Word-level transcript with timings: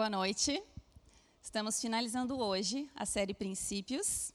Boa 0.00 0.08
noite. 0.08 0.62
Estamos 1.42 1.78
finalizando 1.78 2.38
hoje 2.38 2.88
a 2.96 3.04
série 3.04 3.34
Princípios 3.34 4.32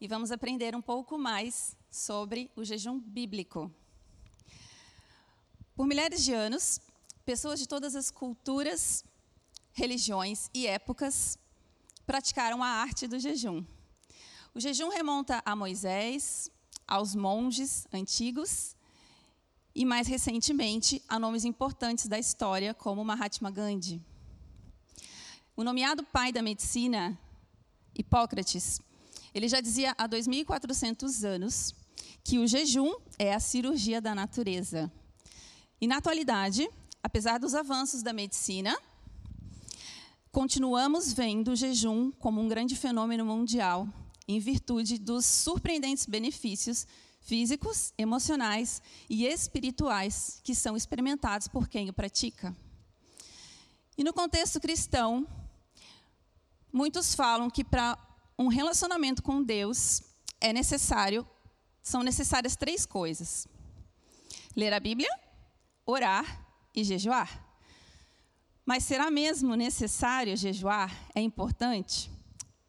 e 0.00 0.08
vamos 0.08 0.32
aprender 0.32 0.74
um 0.74 0.80
pouco 0.80 1.18
mais 1.18 1.76
sobre 1.90 2.50
o 2.56 2.64
jejum 2.64 2.98
bíblico. 2.98 3.70
Por 5.76 5.86
milhares 5.86 6.24
de 6.24 6.32
anos, 6.32 6.80
pessoas 7.26 7.60
de 7.60 7.68
todas 7.68 7.94
as 7.94 8.10
culturas, 8.10 9.04
religiões 9.74 10.48
e 10.54 10.66
épocas 10.66 11.36
praticaram 12.06 12.62
a 12.62 12.68
arte 12.68 13.06
do 13.06 13.18
jejum. 13.18 13.62
O 14.54 14.60
jejum 14.60 14.88
remonta 14.88 15.42
a 15.44 15.54
Moisés, 15.54 16.50
aos 16.88 17.14
monges 17.14 17.86
antigos 17.92 18.74
e, 19.74 19.84
mais 19.84 20.08
recentemente, 20.08 21.02
a 21.06 21.18
nomes 21.18 21.44
importantes 21.44 22.08
da 22.08 22.18
história, 22.18 22.72
como 22.72 23.04
Mahatma 23.04 23.50
Gandhi. 23.50 24.11
O 25.62 25.64
nomeado 25.64 26.02
pai 26.02 26.32
da 26.32 26.42
medicina, 26.42 27.16
Hipócrates, 27.96 28.80
ele 29.32 29.46
já 29.46 29.60
dizia 29.60 29.94
há 29.96 30.08
2.400 30.08 31.22
anos 31.22 31.72
que 32.24 32.40
o 32.40 32.48
jejum 32.48 32.92
é 33.16 33.32
a 33.32 33.38
cirurgia 33.38 34.00
da 34.00 34.12
natureza. 34.12 34.90
E 35.80 35.86
na 35.86 35.98
atualidade, 35.98 36.68
apesar 37.00 37.38
dos 37.38 37.54
avanços 37.54 38.02
da 38.02 38.12
medicina, 38.12 38.76
continuamos 40.32 41.12
vendo 41.12 41.52
o 41.52 41.56
jejum 41.56 42.10
como 42.10 42.40
um 42.40 42.48
grande 42.48 42.74
fenômeno 42.74 43.24
mundial, 43.24 43.86
em 44.26 44.40
virtude 44.40 44.98
dos 44.98 45.24
surpreendentes 45.24 46.06
benefícios 46.06 46.88
físicos, 47.20 47.94
emocionais 47.96 48.82
e 49.08 49.24
espirituais 49.26 50.40
que 50.42 50.56
são 50.56 50.76
experimentados 50.76 51.46
por 51.46 51.68
quem 51.68 51.88
o 51.88 51.92
pratica. 51.92 52.52
E 53.96 54.02
no 54.02 54.12
contexto 54.12 54.58
cristão, 54.58 55.24
Muitos 56.72 57.14
falam 57.14 57.50
que 57.50 57.62
para 57.62 57.98
um 58.38 58.48
relacionamento 58.48 59.22
com 59.22 59.42
Deus 59.42 60.02
é 60.40 60.52
necessário, 60.52 61.26
são 61.82 62.02
necessárias 62.02 62.56
três 62.56 62.86
coisas: 62.86 63.46
ler 64.56 64.72
a 64.72 64.80
Bíblia, 64.80 65.10
orar 65.84 66.46
e 66.74 66.82
jejuar. 66.82 67.46
Mas 68.64 68.84
será 68.84 69.10
mesmo 69.10 69.54
necessário 69.54 70.36
jejuar? 70.36 71.10
É 71.14 71.20
importante? 71.20 72.10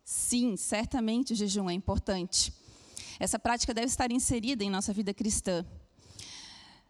Sim, 0.04 0.58
certamente 0.58 1.34
o 1.34 1.36
jejum 1.36 1.70
é 1.70 1.74
importante. 1.74 2.54
Essa 3.20 3.40
prática 3.40 3.74
deve 3.74 3.88
estar 3.88 4.12
inserida 4.12 4.64
em 4.64 4.70
nossa 4.70 4.92
vida 4.92 5.14
cristã. 5.14 5.66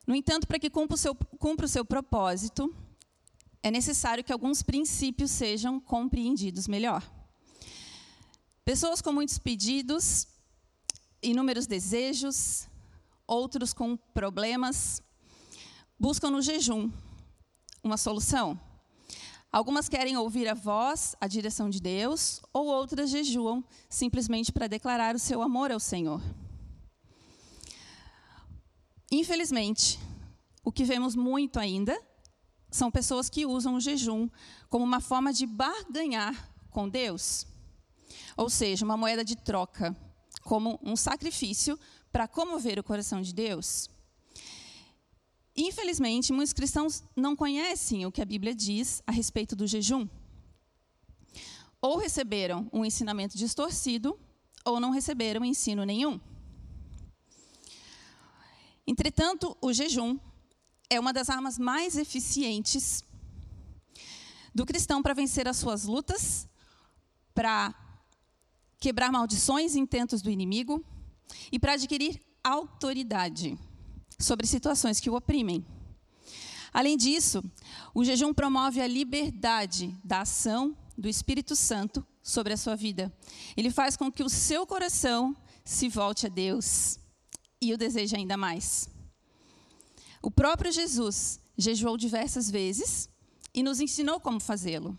No 0.07 0.15
entanto, 0.15 0.47
para 0.47 0.57
que 0.57 0.69
cumpra 0.69 0.95
o 0.95 0.97
seu, 0.97 1.13
cumpra 1.15 1.65
o 1.65 1.69
seu 1.69 1.85
propósito, 1.85 2.73
é 3.63 3.71
necessário 3.71 4.23
que 4.23 4.33
alguns 4.33 4.61
princípios 4.61 5.31
sejam 5.31 5.79
compreendidos 5.79 6.67
melhor. 6.67 7.01
Pessoas 8.65 9.01
com 9.01 9.13
muitos 9.13 9.39
pedidos, 9.39 10.27
inúmeros 11.21 11.65
desejos, 11.65 12.67
outros 13.25 13.73
com 13.73 13.95
problemas, 13.95 15.01
buscam 15.97 16.29
no 16.29 16.41
jejum 16.41 16.91
uma 17.81 17.97
solução. 17.97 18.59
Algumas 19.49 19.87
querem 19.87 20.17
ouvir 20.17 20.49
a 20.49 20.53
voz, 20.53 21.15
a 21.21 21.27
direção 21.27 21.69
de 21.69 21.79
Deus, 21.79 22.41
ou 22.51 22.65
outras 22.67 23.09
jejuam 23.09 23.63
simplesmente 23.87 24.51
para 24.51 24.67
declarar 24.67 25.15
o 25.15 25.19
seu 25.19 25.41
amor 25.41 25.71
ao 25.71 25.79
Senhor. 25.79 26.21
Infelizmente, 29.11 29.99
o 30.63 30.71
que 30.71 30.83
vemos 30.83 31.15
muito 31.15 31.59
ainda 31.59 31.97
são 32.73 32.89
pessoas 32.89 33.29
que 33.29 33.45
usam 33.45 33.75
o 33.75 33.79
jejum 33.79 34.27
como 34.67 34.83
uma 34.83 34.99
forma 34.99 35.31
de 35.31 35.45
barganhar 35.45 36.51
com 36.71 36.89
Deus. 36.89 37.45
Ou 38.35 38.49
seja, 38.49 38.83
uma 38.83 38.97
moeda 38.97 39.23
de 39.23 39.35
troca, 39.35 39.95
como 40.43 40.79
um 40.81 40.95
sacrifício 40.95 41.79
para 42.11 42.27
comover 42.27 42.79
o 42.79 42.83
coração 42.83 43.21
de 43.21 43.31
Deus. 43.31 43.89
Infelizmente, 45.55 46.33
muitos 46.33 46.51
cristãos 46.51 47.03
não 47.15 47.35
conhecem 47.35 48.07
o 48.07 48.11
que 48.11 48.23
a 48.23 48.25
Bíblia 48.25 48.55
diz 48.55 49.03
a 49.05 49.11
respeito 49.11 49.55
do 49.55 49.67
jejum. 49.67 50.07
Ou 51.79 51.97
receberam 51.97 52.67
um 52.73 52.83
ensinamento 52.83 53.37
distorcido, 53.37 54.19
ou 54.65 54.79
não 54.79 54.89
receberam 54.89 55.45
ensino 55.45 55.85
nenhum. 55.85 56.19
Entretanto, 58.87 59.55
o 59.61 59.71
jejum 59.71 60.17
é 60.93 60.99
uma 60.99 61.13
das 61.13 61.29
armas 61.29 61.57
mais 61.57 61.97
eficientes 61.97 63.03
do 64.53 64.65
cristão 64.65 65.01
para 65.01 65.13
vencer 65.13 65.47
as 65.47 65.57
suas 65.57 65.85
lutas, 65.85 66.47
para 67.33 67.73
quebrar 68.79 69.11
maldições 69.11 69.75
e 69.75 69.79
intentos 69.79 70.21
do 70.21 70.29
inimigo 70.29 70.83
e 71.51 71.57
para 71.57 71.73
adquirir 71.73 72.21
autoridade 72.43 73.57
sobre 74.19 74.45
situações 74.45 74.99
que 74.99 75.09
o 75.09 75.15
oprimem. 75.15 75.65
Além 76.71 76.97
disso, 76.97 77.43
o 77.93 78.03
jejum 78.03 78.33
promove 78.33 78.81
a 78.81 78.87
liberdade 78.87 79.95
da 80.03 80.21
ação 80.21 80.75
do 80.97 81.07
Espírito 81.07 81.55
Santo 81.55 82.05
sobre 82.21 82.53
a 82.53 82.57
sua 82.57 82.75
vida. 82.75 83.11
Ele 83.55 83.71
faz 83.71 83.95
com 83.95 84.11
que 84.11 84.23
o 84.23 84.29
seu 84.29 84.65
coração 84.67 85.35
se 85.63 85.87
volte 85.87 86.25
a 86.27 86.29
Deus 86.29 86.99
e 87.61 87.73
o 87.73 87.77
deseje 87.77 88.15
ainda 88.15 88.35
mais. 88.37 88.92
O 90.23 90.31
próprio 90.31 90.71
Jesus 90.71 91.37
jejuou 91.57 91.97
diversas 91.97 92.49
vezes 92.49 93.09
e 93.53 93.61
nos 93.61 93.81
ensinou 93.81 94.21
como 94.21 94.39
fazê-lo. 94.39 94.97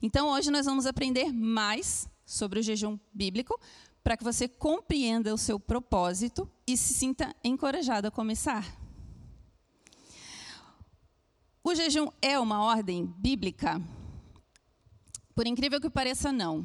Então, 0.00 0.28
hoje 0.28 0.48
nós 0.48 0.64
vamos 0.64 0.86
aprender 0.86 1.32
mais 1.32 2.08
sobre 2.24 2.60
o 2.60 2.62
jejum 2.62 2.96
bíblico 3.12 3.58
para 4.04 4.16
que 4.16 4.22
você 4.22 4.46
compreenda 4.46 5.34
o 5.34 5.38
seu 5.38 5.58
propósito 5.58 6.48
e 6.64 6.76
se 6.76 6.94
sinta 6.94 7.34
encorajado 7.42 8.06
a 8.06 8.12
começar. 8.12 8.64
O 11.64 11.74
jejum 11.74 12.06
é 12.22 12.38
uma 12.38 12.62
ordem 12.62 13.12
bíblica? 13.18 13.82
Por 15.34 15.48
incrível 15.48 15.80
que 15.80 15.90
pareça, 15.90 16.30
não. 16.30 16.64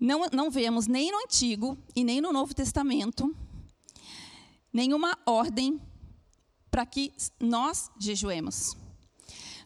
Não, 0.00 0.26
não 0.32 0.50
vemos 0.50 0.86
nem 0.86 1.12
no 1.12 1.18
Antigo 1.18 1.76
e 1.94 2.02
nem 2.02 2.22
no 2.22 2.32
Novo 2.32 2.54
Testamento 2.54 3.36
nenhuma 4.72 5.18
ordem 5.26 5.80
para 6.70 6.86
que 6.86 7.12
nós 7.38 7.90
jejuemos. 7.98 8.76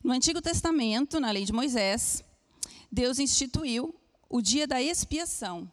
No 0.02 0.12
Antigo 0.12 0.42
Testamento, 0.42 1.20
na 1.20 1.30
lei 1.30 1.44
de 1.44 1.52
Moisés, 1.52 2.22
Deus 2.90 3.18
instituiu 3.18 3.94
o 4.28 4.40
dia 4.40 4.66
da 4.66 4.82
expiação 4.82 5.70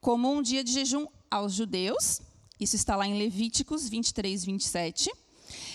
como 0.00 0.32
um 0.32 0.42
dia 0.42 0.64
de 0.64 0.72
jejum 0.72 1.06
aos 1.30 1.52
judeus. 1.52 2.20
Isso 2.58 2.76
está 2.76 2.96
lá 2.96 3.06
em 3.06 3.18
Levíticos 3.18 3.88
23, 3.88 4.44
27. 4.44 5.10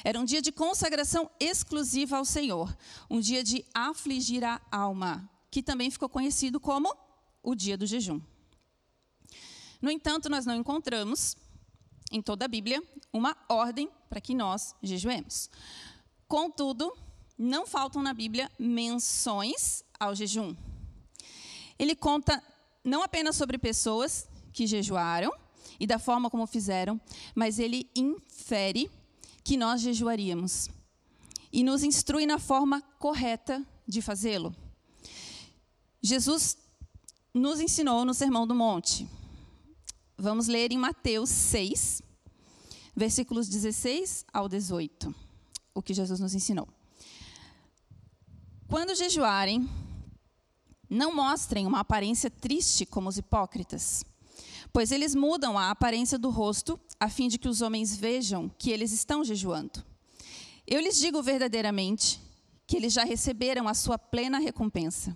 Era 0.03 0.19
um 0.19 0.25
dia 0.25 0.41
de 0.41 0.52
consagração 0.52 1.29
exclusiva 1.40 2.18
ao 2.18 2.25
Senhor, 2.25 2.75
um 3.09 3.19
dia 3.19 3.44
de 3.44 3.64
afligir 3.74 4.44
a 4.44 4.62
alma, 4.72 5.29
que 5.52 5.62
também 5.62 5.91
ficou 5.91 6.09
conhecido 6.09 6.59
como 6.59 6.94
o 7.44 7.56
dia 7.56 7.78
do 7.78 7.85
jejum. 7.85 8.19
No 9.81 9.91
entanto, 9.91 10.29
nós 10.29 10.46
não 10.46 10.56
encontramos 10.56 11.35
em 12.12 12.22
toda 12.22 12.45
a 12.45 12.47
Bíblia 12.47 12.81
uma 13.12 13.35
ordem 13.50 13.90
para 14.09 14.22
que 14.22 14.34
nós 14.34 14.75
jejuemos. 14.81 15.50
Contudo, 16.28 16.95
não 17.38 17.66
faltam 17.66 18.01
na 18.01 18.13
Bíblia 18.13 18.51
menções 18.57 19.84
ao 20.00 20.16
jejum. 20.16 20.56
Ele 21.78 21.96
conta 21.96 22.44
não 22.84 23.03
apenas 23.03 23.35
sobre 23.35 23.57
pessoas 23.57 24.28
que 24.51 24.66
jejuaram 24.66 25.31
e 25.79 25.85
da 25.85 26.00
forma 26.00 26.29
como 26.29 26.47
fizeram, 26.47 27.00
mas 27.35 27.59
ele 27.59 27.90
infere 27.96 28.90
que 29.44 29.57
nós 29.57 29.81
jejuaríamos 29.81 30.69
e 31.51 31.63
nos 31.63 31.84
instrui 31.84 32.25
na 32.25 32.40
forma 32.40 32.81
correta 33.00 33.66
de 33.87 34.02
fazê-lo. 34.02 34.55
Jesus 36.02 36.58
nos 37.34 37.59
ensinou 37.59 38.03
no 38.03 38.14
Sermão 38.14 38.47
do 38.47 38.55
Monte. 38.55 39.08
Vamos 40.17 40.47
ler 40.47 40.72
em 40.72 40.78
Mateus 40.78 41.29
6, 41.29 42.02
versículos 42.97 43.47
16 43.47 44.26
ao 44.34 44.49
18, 44.49 45.14
o 45.76 45.84
que 45.84 45.94
Jesus 45.94 46.20
nos 46.20 46.34
ensinou. 46.34 46.67
Quando 48.67 48.96
jejuarem, 48.96 49.70
não 50.90 51.14
mostrem 51.14 51.67
uma 51.67 51.82
aparência 51.82 52.32
triste 52.32 52.88
como 52.88 53.08
os 53.08 53.20
hipócritas, 53.20 54.03
pois 54.73 54.91
eles 54.91 55.14
mudam 55.14 55.59
a 55.59 55.70
aparência 55.70 56.17
do 56.17 56.32
rosto 56.32 56.79
a 56.99 57.08
fim 57.08 57.28
de 57.28 57.38
que 57.38 57.47
os 57.47 57.61
homens 57.61 57.96
vejam 57.96 58.49
que 58.58 58.72
eles 58.72 58.91
estão 58.91 59.23
jejuando. 59.23 59.85
Eu 60.66 60.82
lhes 60.82 60.97
digo 60.97 61.22
verdadeiramente 61.22 62.20
que 62.66 62.76
eles 62.76 62.93
já 62.93 63.03
receberam 63.03 63.67
a 63.67 63.76
sua 63.76 64.00
plena 64.00 64.40
recompensa. 64.40 65.16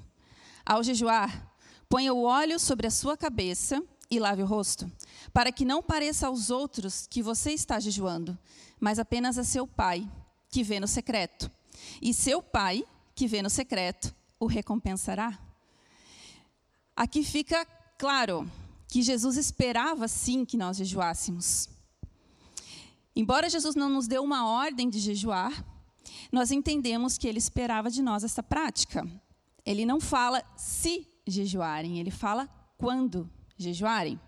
Ao 0.63 0.83
jejuar, 0.83 1.51
ponha 1.89 2.13
o 2.13 2.23
óleo 2.25 2.59
sobre 2.59 2.85
a 2.85 2.91
sua 2.91 3.17
cabeça 3.17 3.83
e 4.11 4.19
lave 4.19 4.43
o 4.43 4.45
rosto, 4.45 4.91
para 5.31 5.53
que 5.53 5.63
não 5.63 5.81
pareça 5.81 6.27
aos 6.27 6.49
outros 6.49 7.07
que 7.07 7.23
você 7.23 7.53
está 7.53 7.79
jejuando, 7.79 8.37
mas 8.77 8.99
apenas 8.99 9.37
a 9.37 9.43
seu 9.45 9.65
pai, 9.65 10.05
que 10.49 10.61
vê 10.61 10.81
no 10.81 10.87
secreto. 10.87 11.49
E 12.01 12.13
seu 12.13 12.43
pai, 12.43 12.83
que 13.15 13.25
vê 13.25 13.41
no 13.41 13.49
secreto 13.49 14.13
o 14.37 14.47
recompensará. 14.47 15.39
Aqui 16.93 17.23
fica 17.23 17.65
claro 17.97 18.51
que 18.87 19.01
Jesus 19.01 19.37
esperava 19.37 20.07
sim 20.09 20.43
que 20.43 20.57
nós 20.57 20.75
jejuássemos. 20.75 21.69
Embora 23.15 23.49
Jesus 23.49 23.75
não 23.75 23.89
nos 23.89 24.07
deu 24.07 24.21
uma 24.23 24.45
ordem 24.45 24.89
de 24.89 24.99
jejuar, 24.99 25.65
nós 26.31 26.51
entendemos 26.51 27.17
que 27.17 27.27
ele 27.27 27.37
esperava 27.37 27.89
de 27.89 28.01
nós 28.01 28.23
essa 28.23 28.43
prática. 28.43 29.07
Ele 29.65 29.85
não 29.85 30.01
fala 30.01 30.43
se 30.57 31.07
jejuarem, 31.25 31.99
ele 31.99 32.11
fala 32.11 32.49
quando 32.77 33.29
jejuarem. 33.61 34.19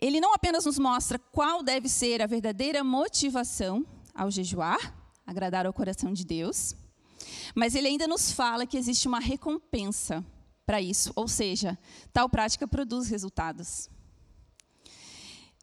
Ele 0.00 0.20
não 0.20 0.32
apenas 0.34 0.64
nos 0.64 0.78
mostra 0.78 1.18
qual 1.18 1.62
deve 1.62 1.88
ser 1.88 2.22
a 2.22 2.26
verdadeira 2.26 2.82
motivação 2.82 3.84
ao 4.14 4.30
jejuar, 4.30 4.94
agradar 5.26 5.66
ao 5.66 5.72
coração 5.72 6.12
de 6.12 6.24
Deus, 6.24 6.74
mas 7.54 7.74
ele 7.74 7.88
ainda 7.88 8.06
nos 8.08 8.32
fala 8.32 8.66
que 8.66 8.78
existe 8.78 9.06
uma 9.06 9.20
recompensa 9.20 10.24
para 10.64 10.80
isso, 10.80 11.12
ou 11.14 11.28
seja, 11.28 11.78
tal 12.12 12.28
prática 12.28 12.66
produz 12.66 13.08
resultados. 13.08 13.90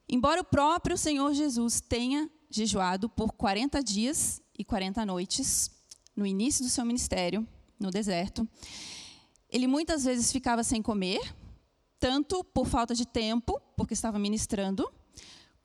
Embora 0.07 0.41
o 0.41 0.45
próprio 0.45 0.97
Senhor 0.97 1.33
Jesus 1.33 1.81
tenha 1.81 2.29
jejuado 2.49 3.09
por 3.09 3.33
40 3.33 3.83
dias 3.83 4.41
e 4.57 4.63
40 4.63 5.05
noites 5.05 5.69
no 6.15 6.25
início 6.25 6.63
do 6.63 6.69
seu 6.69 6.85
ministério, 6.85 7.47
no 7.79 7.91
deserto, 7.91 8.47
ele 9.49 9.67
muitas 9.67 10.03
vezes 10.03 10.31
ficava 10.31 10.63
sem 10.63 10.81
comer, 10.81 11.21
tanto 11.99 12.43
por 12.43 12.67
falta 12.67 12.93
de 12.93 13.05
tempo, 13.05 13.61
porque 13.75 13.93
estava 13.93 14.19
ministrando, 14.19 14.91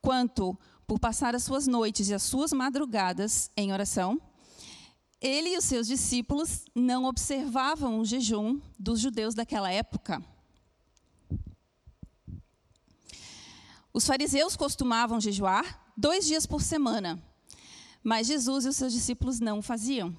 quanto 0.01 0.57
por 0.87 0.99
passar 0.99 1.35
as 1.35 1.43
suas 1.43 1.67
noites 1.67 2.09
e 2.09 2.13
as 2.13 2.23
suas 2.23 2.51
madrugadas 2.51 3.51
em 3.55 3.71
oração 3.71 4.19
ele 5.23 5.53
e 5.53 5.57
os 5.57 5.63
seus 5.63 5.87
discípulos 5.87 6.65
não 6.75 7.05
observavam 7.05 7.97
o 7.99 8.05
jejum 8.05 8.59
dos 8.77 8.99
judeus 8.99 9.33
daquela 9.33 9.71
época. 9.71 10.21
Os 13.93 14.05
fariseus 14.05 14.57
costumavam 14.57 15.21
jejuar 15.21 15.93
dois 15.95 16.25
dias 16.25 16.45
por 16.45 16.61
semana, 16.61 17.23
mas 18.03 18.27
Jesus 18.27 18.65
e 18.65 18.67
os 18.67 18.75
seus 18.75 18.91
discípulos 18.91 19.39
não 19.39 19.61
faziam. 19.61 20.13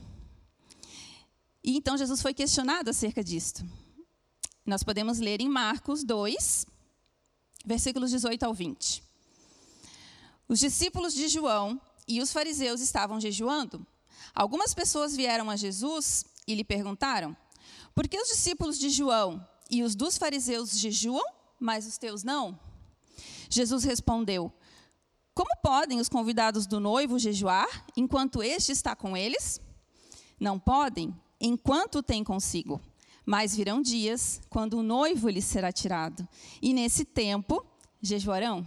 E 1.64 1.78
então 1.78 1.96
Jesus 1.96 2.20
foi 2.20 2.34
questionado 2.34 2.90
acerca 2.90 3.25
disto. 3.25 3.64
Nós 4.66 4.82
podemos 4.82 5.19
ler 5.19 5.40
em 5.40 5.49
Marcos 5.49 6.05
2, 6.05 6.66
versículos 7.64 8.11
18 8.11 8.43
ao 8.43 8.52
20. 8.52 9.02
Os 10.46 10.61
discípulos 10.61 11.14
de 11.14 11.26
João 11.26 11.81
e 12.06 12.20
os 12.20 12.31
fariseus 12.31 12.82
estavam 12.82 13.19
jejuando. 13.19 13.84
Algumas 14.34 14.75
pessoas 14.75 15.16
vieram 15.16 15.49
a 15.49 15.56
Jesus 15.56 16.26
e 16.46 16.55
lhe 16.55 16.62
perguntaram: 16.62 17.34
Por 17.94 18.06
que 18.06 18.20
os 18.20 18.28
discípulos 18.28 18.78
de 18.78 18.90
João 18.90 19.46
e 19.70 19.82
os 19.82 19.94
dos 19.94 20.19
fariseus 20.19 20.78
jejuam, 20.78 21.25
mas 21.58 21.87
os 21.87 21.96
teus 21.96 22.22
não? 22.22 22.58
Jesus 23.49 23.84
respondeu: 23.84 24.52
Como 25.34 25.50
podem 25.62 25.99
os 25.99 26.10
convidados 26.10 26.67
do 26.67 26.78
noivo 26.78 27.19
jejuar 27.19 27.87
enquanto 27.96 28.43
este 28.43 28.70
está 28.70 28.94
com 28.94 29.17
eles? 29.17 29.62
Não 30.38 30.58
podem, 30.58 31.14
enquanto 31.44 32.02
tem 32.02 32.25
consigo. 32.25 32.81
Mas 33.26 33.55
virão 33.55 33.81
dias 33.81 34.41
quando 34.49 34.79
o 34.79 34.82
noivo 34.82 35.29
lhes 35.29 35.44
será 35.44 35.70
tirado, 35.73 36.26
e 36.61 36.73
nesse 36.73 37.05
tempo 37.05 37.64
jejuarão. 38.00 38.67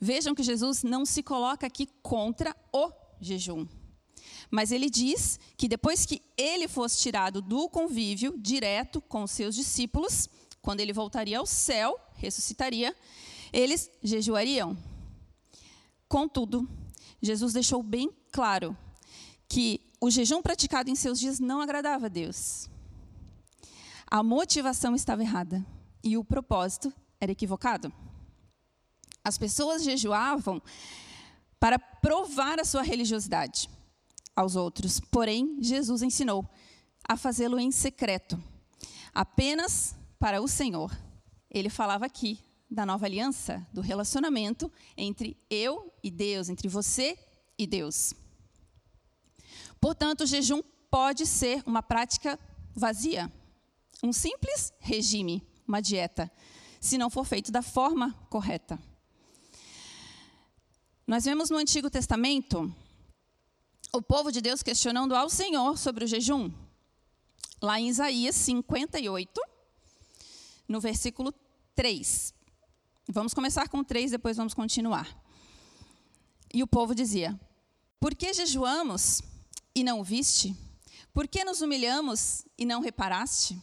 Vejam 0.00 0.34
que 0.34 0.42
Jesus 0.42 0.82
não 0.82 1.04
se 1.04 1.22
coloca 1.22 1.66
aqui 1.66 1.88
contra 2.02 2.54
o 2.72 2.90
jejum. 3.20 3.66
Mas 4.50 4.70
ele 4.70 4.88
diz 4.88 5.40
que 5.56 5.68
depois 5.68 6.04
que 6.04 6.22
ele 6.36 6.68
fosse 6.68 6.98
tirado 6.98 7.40
do 7.40 7.68
convívio 7.68 8.36
direto 8.38 9.00
com 9.00 9.22
os 9.22 9.30
seus 9.30 9.54
discípulos, 9.54 10.28
quando 10.60 10.80
ele 10.80 10.92
voltaria 10.92 11.38
ao 11.38 11.46
céu, 11.46 11.98
ressuscitaria, 12.14 12.94
eles 13.52 13.90
jejuariam. 14.02 14.76
Contudo, 16.08 16.68
Jesus 17.22 17.52
deixou 17.52 17.82
bem 17.82 18.10
claro 18.30 18.76
que 19.48 19.80
o 20.06 20.10
jejum 20.10 20.40
praticado 20.40 20.88
em 20.88 20.94
seus 20.94 21.18
dias 21.18 21.40
não 21.40 21.60
agradava 21.60 22.06
a 22.06 22.08
Deus. 22.08 22.70
A 24.08 24.22
motivação 24.22 24.94
estava 24.94 25.22
errada 25.22 25.66
e 26.02 26.16
o 26.16 26.24
propósito 26.24 26.92
era 27.20 27.32
equivocado. 27.32 27.92
As 29.24 29.36
pessoas 29.36 29.82
jejuavam 29.82 30.62
para 31.58 31.76
provar 31.76 32.60
a 32.60 32.64
sua 32.64 32.82
religiosidade 32.82 33.68
aos 34.36 34.54
outros. 34.54 35.00
Porém, 35.00 35.58
Jesus 35.60 36.02
ensinou 36.02 36.48
a 37.08 37.16
fazê-lo 37.16 37.58
em 37.58 37.72
secreto, 37.72 38.40
apenas 39.12 39.96
para 40.20 40.40
o 40.40 40.46
Senhor. 40.46 40.96
Ele 41.50 41.68
falava 41.68 42.06
aqui 42.06 42.38
da 42.70 42.86
nova 42.86 43.06
aliança, 43.06 43.66
do 43.72 43.80
relacionamento 43.80 44.70
entre 44.96 45.36
eu 45.50 45.92
e 46.00 46.12
Deus, 46.12 46.48
entre 46.48 46.68
você 46.68 47.18
e 47.58 47.66
Deus. 47.66 48.14
Portanto, 49.80 50.22
o 50.22 50.26
jejum 50.26 50.62
pode 50.90 51.26
ser 51.26 51.62
uma 51.66 51.82
prática 51.82 52.38
vazia, 52.74 53.32
um 54.02 54.12
simples 54.12 54.72
regime, 54.80 55.46
uma 55.66 55.80
dieta, 55.80 56.30
se 56.80 56.98
não 56.98 57.10
for 57.10 57.24
feito 57.24 57.50
da 57.50 57.62
forma 57.62 58.12
correta. 58.30 58.78
Nós 61.06 61.24
vemos 61.24 61.50
no 61.50 61.56
Antigo 61.56 61.88
Testamento 61.88 62.74
o 63.92 64.02
povo 64.02 64.30
de 64.30 64.40
Deus 64.40 64.62
questionando 64.62 65.14
ao 65.14 65.30
Senhor 65.30 65.78
sobre 65.78 66.04
o 66.04 66.08
jejum. 66.08 66.52
Lá 67.62 67.80
em 67.80 67.88
Isaías 67.88 68.34
58, 68.36 69.40
no 70.68 70.80
versículo 70.80 71.32
3. 71.74 72.34
Vamos 73.08 73.32
começar 73.32 73.68
com 73.68 73.84
3, 73.84 74.10
depois 74.10 74.36
vamos 74.36 74.52
continuar. 74.52 75.16
E 76.52 76.62
o 76.62 76.66
povo 76.66 76.94
dizia: 76.94 77.38
Por 78.00 78.14
que 78.14 78.34
jejuamos 78.34 79.22
e 79.76 79.84
não 79.84 80.02
viste? 80.02 80.56
Por 81.12 81.28
que 81.28 81.44
nos 81.44 81.60
humilhamos 81.60 82.46
e 82.56 82.64
não 82.64 82.80
reparaste? 82.80 83.60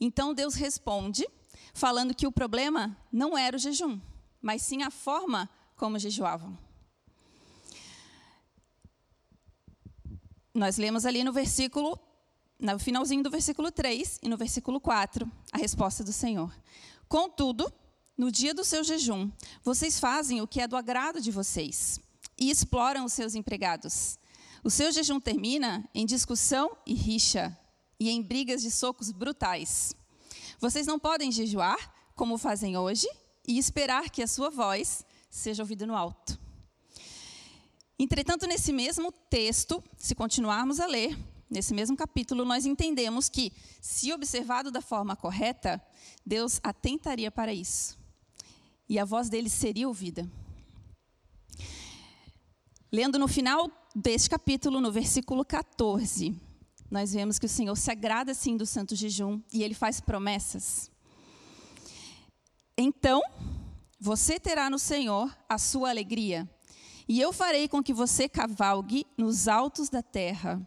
Então 0.00 0.34
Deus 0.34 0.54
responde, 0.54 1.24
falando 1.72 2.12
que 2.12 2.26
o 2.26 2.32
problema 2.32 2.96
não 3.12 3.38
era 3.38 3.56
o 3.56 3.58
jejum, 3.58 4.00
mas 4.42 4.62
sim 4.62 4.82
a 4.82 4.90
forma 4.90 5.48
como 5.76 6.00
jejuavam. 6.00 6.58
Nós 10.52 10.78
lemos 10.78 11.06
ali 11.06 11.22
no 11.22 11.32
versículo, 11.32 11.96
no 12.58 12.76
finalzinho 12.80 13.22
do 13.22 13.30
versículo 13.30 13.70
3 13.70 14.18
e 14.20 14.28
no 14.28 14.36
versículo 14.36 14.80
4, 14.80 15.30
a 15.52 15.58
resposta 15.58 16.02
do 16.02 16.12
Senhor. 16.12 16.52
Contudo, 17.08 17.72
no 18.18 18.32
dia 18.32 18.52
do 18.52 18.64
seu 18.64 18.82
jejum, 18.82 19.30
vocês 19.62 20.00
fazem 20.00 20.40
o 20.40 20.46
que 20.48 20.60
é 20.60 20.66
do 20.66 20.76
agrado 20.76 21.20
de 21.20 21.30
vocês 21.30 22.00
e 22.36 22.50
exploram 22.50 23.04
os 23.04 23.12
seus 23.12 23.36
empregados. 23.36 24.18
O 24.64 24.70
seu 24.70 24.90
jejum 24.90 25.20
termina 25.20 25.86
em 25.94 26.06
discussão 26.06 26.74
e 26.86 26.94
rixa 26.94 27.54
e 28.00 28.08
em 28.08 28.22
brigas 28.22 28.62
de 28.62 28.70
socos 28.70 29.12
brutais. 29.12 29.94
Vocês 30.58 30.86
não 30.86 30.98
podem 30.98 31.30
jejuar, 31.30 31.76
como 32.14 32.38
fazem 32.38 32.74
hoje, 32.74 33.06
e 33.46 33.58
esperar 33.58 34.08
que 34.08 34.22
a 34.22 34.26
sua 34.26 34.48
voz 34.48 35.04
seja 35.28 35.62
ouvido 35.62 35.86
no 35.86 35.94
alto. 35.94 36.40
Entretanto, 37.98 38.46
nesse 38.46 38.72
mesmo 38.72 39.12
texto, 39.12 39.84
se 39.98 40.14
continuarmos 40.14 40.80
a 40.80 40.86
ler, 40.86 41.14
nesse 41.50 41.74
mesmo 41.74 41.94
capítulo, 41.94 42.42
nós 42.42 42.64
entendemos 42.64 43.28
que, 43.28 43.52
se 43.82 44.14
observado 44.14 44.70
da 44.70 44.80
forma 44.80 45.14
correta, 45.14 45.78
Deus 46.24 46.58
atentaria 46.62 47.30
para 47.30 47.52
isso. 47.52 47.98
E 48.88 48.98
a 48.98 49.04
voz 49.04 49.28
dele 49.28 49.50
seria 49.50 49.86
ouvida. 49.86 50.26
Lendo 52.90 53.18
no 53.18 53.28
final 53.28 53.70
deste 53.94 54.28
capítulo, 54.28 54.80
no 54.80 54.90
versículo 54.90 55.44
14, 55.44 56.34
nós 56.90 57.12
vemos 57.12 57.38
que 57.38 57.46
o 57.46 57.48
Senhor 57.48 57.76
se 57.76 57.90
agrada 57.90 58.34
sim 58.34 58.56
do 58.56 58.66
santo 58.66 58.96
jejum 58.96 59.40
e 59.52 59.62
ele 59.62 59.74
faz 59.74 60.00
promessas. 60.00 60.90
Então, 62.76 63.22
você 64.00 64.40
terá 64.40 64.68
no 64.68 64.78
Senhor 64.78 65.34
a 65.48 65.58
sua 65.58 65.90
alegria, 65.90 66.48
e 67.06 67.20
eu 67.20 67.32
farei 67.32 67.68
com 67.68 67.82
que 67.82 67.92
você 67.92 68.28
cavalgue 68.28 69.06
nos 69.16 69.46
altos 69.46 69.88
da 69.88 70.02
terra, 70.02 70.60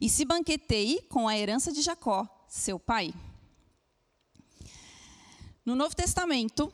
e 0.00 0.08
se 0.08 0.24
banqueteie 0.24 1.00
com 1.08 1.26
a 1.26 1.38
herança 1.38 1.72
de 1.72 1.80
Jacó, 1.80 2.28
seu 2.46 2.78
pai. 2.78 3.14
No 5.64 5.74
Novo 5.74 5.96
Testamento, 5.96 6.70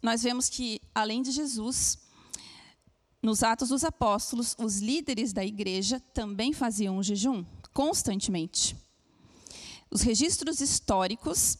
nós 0.00 0.22
vemos 0.22 0.48
que, 0.48 0.80
além 0.94 1.22
de 1.22 1.32
Jesus, 1.32 1.98
nos 3.22 3.42
Atos 3.42 3.68
dos 3.68 3.84
Apóstolos, 3.84 4.56
os 4.58 4.78
líderes 4.78 5.32
da 5.32 5.44
igreja 5.44 6.00
também 6.14 6.52
faziam 6.52 6.96
um 6.96 7.02
jejum, 7.02 7.44
constantemente. 7.72 8.76
Os 9.90 10.00
registros 10.02 10.60
históricos 10.60 11.58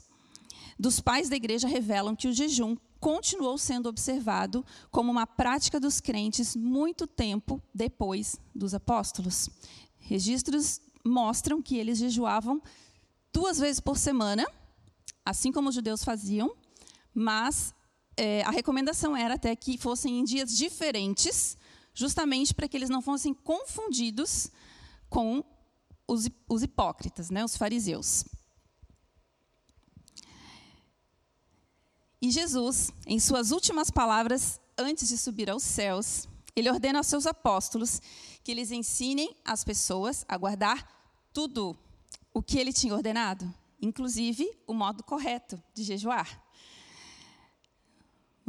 dos 0.78 1.00
pais 1.00 1.28
da 1.28 1.36
igreja 1.36 1.68
revelam 1.68 2.16
que 2.16 2.28
o 2.28 2.32
jejum 2.32 2.76
continuou 2.98 3.58
sendo 3.58 3.88
observado 3.88 4.64
como 4.90 5.10
uma 5.10 5.26
prática 5.26 5.80
dos 5.80 6.00
crentes 6.00 6.54
muito 6.54 7.06
tempo 7.06 7.62
depois 7.74 8.36
dos 8.54 8.72
apóstolos. 8.72 9.48
Registros 9.98 10.80
mostram 11.04 11.62
que 11.62 11.76
eles 11.76 11.98
jejuavam 11.98 12.62
duas 13.32 13.58
vezes 13.58 13.80
por 13.80 13.96
semana, 13.96 14.46
assim 15.24 15.50
como 15.50 15.68
os 15.68 15.74
judeus 15.74 16.04
faziam, 16.04 16.54
mas 17.14 17.74
é, 18.20 18.42
a 18.42 18.50
recomendação 18.50 19.16
era 19.16 19.34
até 19.36 19.56
que 19.56 19.78
fossem 19.78 20.20
em 20.20 20.24
dias 20.24 20.54
diferentes, 20.54 21.56
justamente 21.94 22.52
para 22.52 22.68
que 22.68 22.76
eles 22.76 22.90
não 22.90 23.00
fossem 23.00 23.32
confundidos 23.32 24.50
com 25.08 25.42
os, 26.06 26.28
os 26.46 26.62
hipócritas, 26.62 27.30
né, 27.30 27.42
os 27.42 27.56
fariseus. 27.56 28.26
E 32.20 32.30
Jesus, 32.30 32.90
em 33.06 33.18
suas 33.18 33.52
últimas 33.52 33.90
palavras, 33.90 34.60
antes 34.76 35.08
de 35.08 35.16
subir 35.16 35.48
aos 35.48 35.62
céus, 35.62 36.28
ele 36.54 36.68
ordena 36.68 36.98
aos 36.98 37.06
seus 37.06 37.26
apóstolos 37.26 38.02
que 38.44 38.50
eles 38.50 38.70
ensinem 38.70 39.34
as 39.42 39.64
pessoas 39.64 40.26
a 40.28 40.36
guardar 40.36 40.86
tudo 41.32 41.74
o 42.34 42.42
que 42.42 42.58
ele 42.58 42.74
tinha 42.74 42.94
ordenado, 42.94 43.50
inclusive 43.80 44.46
o 44.66 44.74
modo 44.74 45.02
correto 45.02 45.58
de 45.72 45.82
jejuar. 45.84 46.49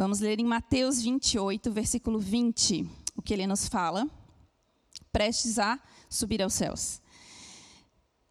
Vamos 0.02 0.20
ler 0.20 0.40
em 0.40 0.44
Mateus 0.44 1.00
28, 1.00 1.72
versículo 1.72 2.18
20, 2.18 2.90
o 3.16 3.22
que 3.22 3.36
ele 3.36 3.46
nos 3.46 3.68
fala, 3.68 4.10
prestes 5.12 5.60
a 5.60 5.80
subir 6.10 6.42
aos 6.42 6.56
céus. 6.56 7.00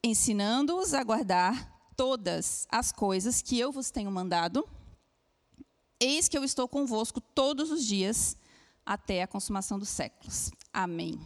Ensinando-os 0.03 0.93
a 0.95 1.05
guardar 1.05 1.93
todas 1.97 2.67
as 2.73 2.91
coisas 2.91 3.41
que 3.41 3.57
eu 3.57 3.71
vos 3.71 3.89
tenho 3.89 4.11
mandado, 4.11 4.69
Eis 6.01 6.27
que 6.27 6.37
eu 6.37 6.43
estou 6.43 6.67
convosco 6.67 7.21
todos 7.21 7.71
os 7.71 7.87
dias 7.87 8.37
até 8.85 9.23
a 9.23 9.29
consumação 9.29 9.79
dos 9.79 9.91
séculos. 9.91 10.51
Amém. 10.73 11.21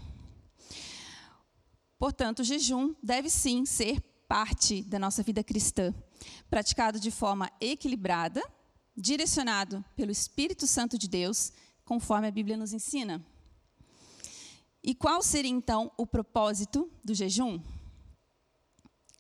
Portanto, 1.99 2.41
o 2.41 2.45
jejum 2.45 2.95
deve 3.03 3.31
sim 3.31 3.65
ser 3.65 3.99
parte 4.29 4.83
da 4.83 4.99
nossa 4.99 5.23
vida 5.23 5.43
cristã, 5.43 5.95
praticado 6.51 7.01
de 7.01 7.11
forma 7.11 7.51
equilibrada, 7.63 8.43
direcionado 8.97 9.85
pelo 9.97 10.11
Espírito 10.11 10.67
Santo 10.67 10.97
de 10.97 11.09
Deus, 11.09 11.53
conforme 11.85 12.29
a 12.29 12.31
Bíblia 12.31 12.57
nos 12.57 12.73
ensina. 12.73 13.25
E 14.83 14.95
qual 14.95 15.23
seria 15.23 15.51
então 15.51 15.91
o 15.97 16.07
propósito 16.07 16.91
do 17.03 17.15
jejum? 17.15 17.61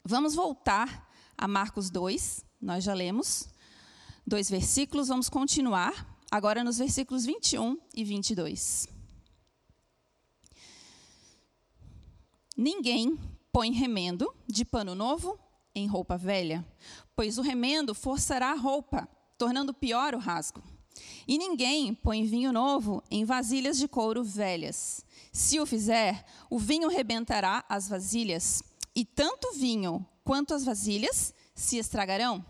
Vamos 0.04 0.34
voltar 0.34 1.10
a 1.36 1.48
Marcos 1.48 1.90
2, 1.90 2.44
nós 2.60 2.84
já 2.84 2.94
lemos, 2.94 3.48
dois 4.26 4.48
versículos, 4.50 5.08
vamos 5.08 5.28
continuar 5.28 6.18
agora 6.30 6.62
nos 6.62 6.78
versículos 6.78 7.24
21 7.24 7.78
e 7.94 8.04
22. 8.04 8.88
Ninguém 12.56 13.18
põe 13.52 13.72
remendo 13.72 14.34
de 14.46 14.64
pano 14.64 14.94
novo 14.94 15.38
em 15.74 15.86
roupa 15.86 16.16
velha, 16.16 16.64
pois 17.16 17.38
o 17.38 17.42
remendo 17.42 17.94
forçará 17.94 18.52
a 18.52 18.56
roupa, 18.56 19.08
tornando 19.36 19.74
pior 19.74 20.14
o 20.14 20.18
rasgo. 20.18 20.62
E 21.26 21.38
ninguém 21.38 21.94
põe 21.94 22.24
vinho 22.24 22.52
novo 22.52 23.02
em 23.10 23.24
vasilhas 23.24 23.78
de 23.78 23.88
couro 23.88 24.22
velhas. 24.22 25.04
Se 25.32 25.58
o 25.58 25.66
fizer, 25.66 26.24
o 26.48 26.58
vinho 26.58 26.88
rebentará 26.88 27.64
as 27.68 27.88
vasilhas, 27.88 28.62
e 28.94 29.04
tanto 29.04 29.48
o 29.48 29.54
vinho 29.54 30.06
quanto 30.22 30.54
as 30.54 30.64
vasilhas 30.64 31.34
se 31.54 31.78
estragarão. 31.78 32.44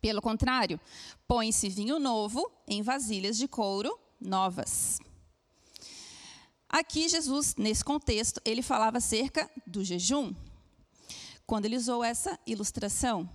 Pelo 0.00 0.20
contrário, 0.20 0.80
põe-se 1.28 1.68
vinho 1.68 1.98
novo 1.98 2.50
em 2.66 2.82
vasilhas 2.82 3.36
de 3.36 3.46
couro 3.46 3.96
novas. 4.20 4.98
Aqui, 6.68 7.08
Jesus, 7.08 7.54
nesse 7.56 7.84
contexto, 7.84 8.40
ele 8.44 8.62
falava 8.62 8.98
acerca 8.98 9.48
do 9.66 9.84
jejum. 9.84 10.34
Quando 11.46 11.66
ele 11.66 11.76
usou 11.76 12.02
essa 12.02 12.38
ilustração, 12.46 13.28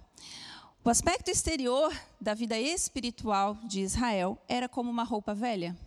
o 0.87 0.89
aspecto 0.89 1.29
exterior 1.29 1.93
da 2.21 2.33
vida 2.33 2.57
espiritual 2.57 3.55
de 3.65 3.81
Israel 3.81 4.41
era 4.47 4.69
como 4.69 4.89
uma 4.89 5.03
roupa 5.03 5.35
velha. 5.35 5.77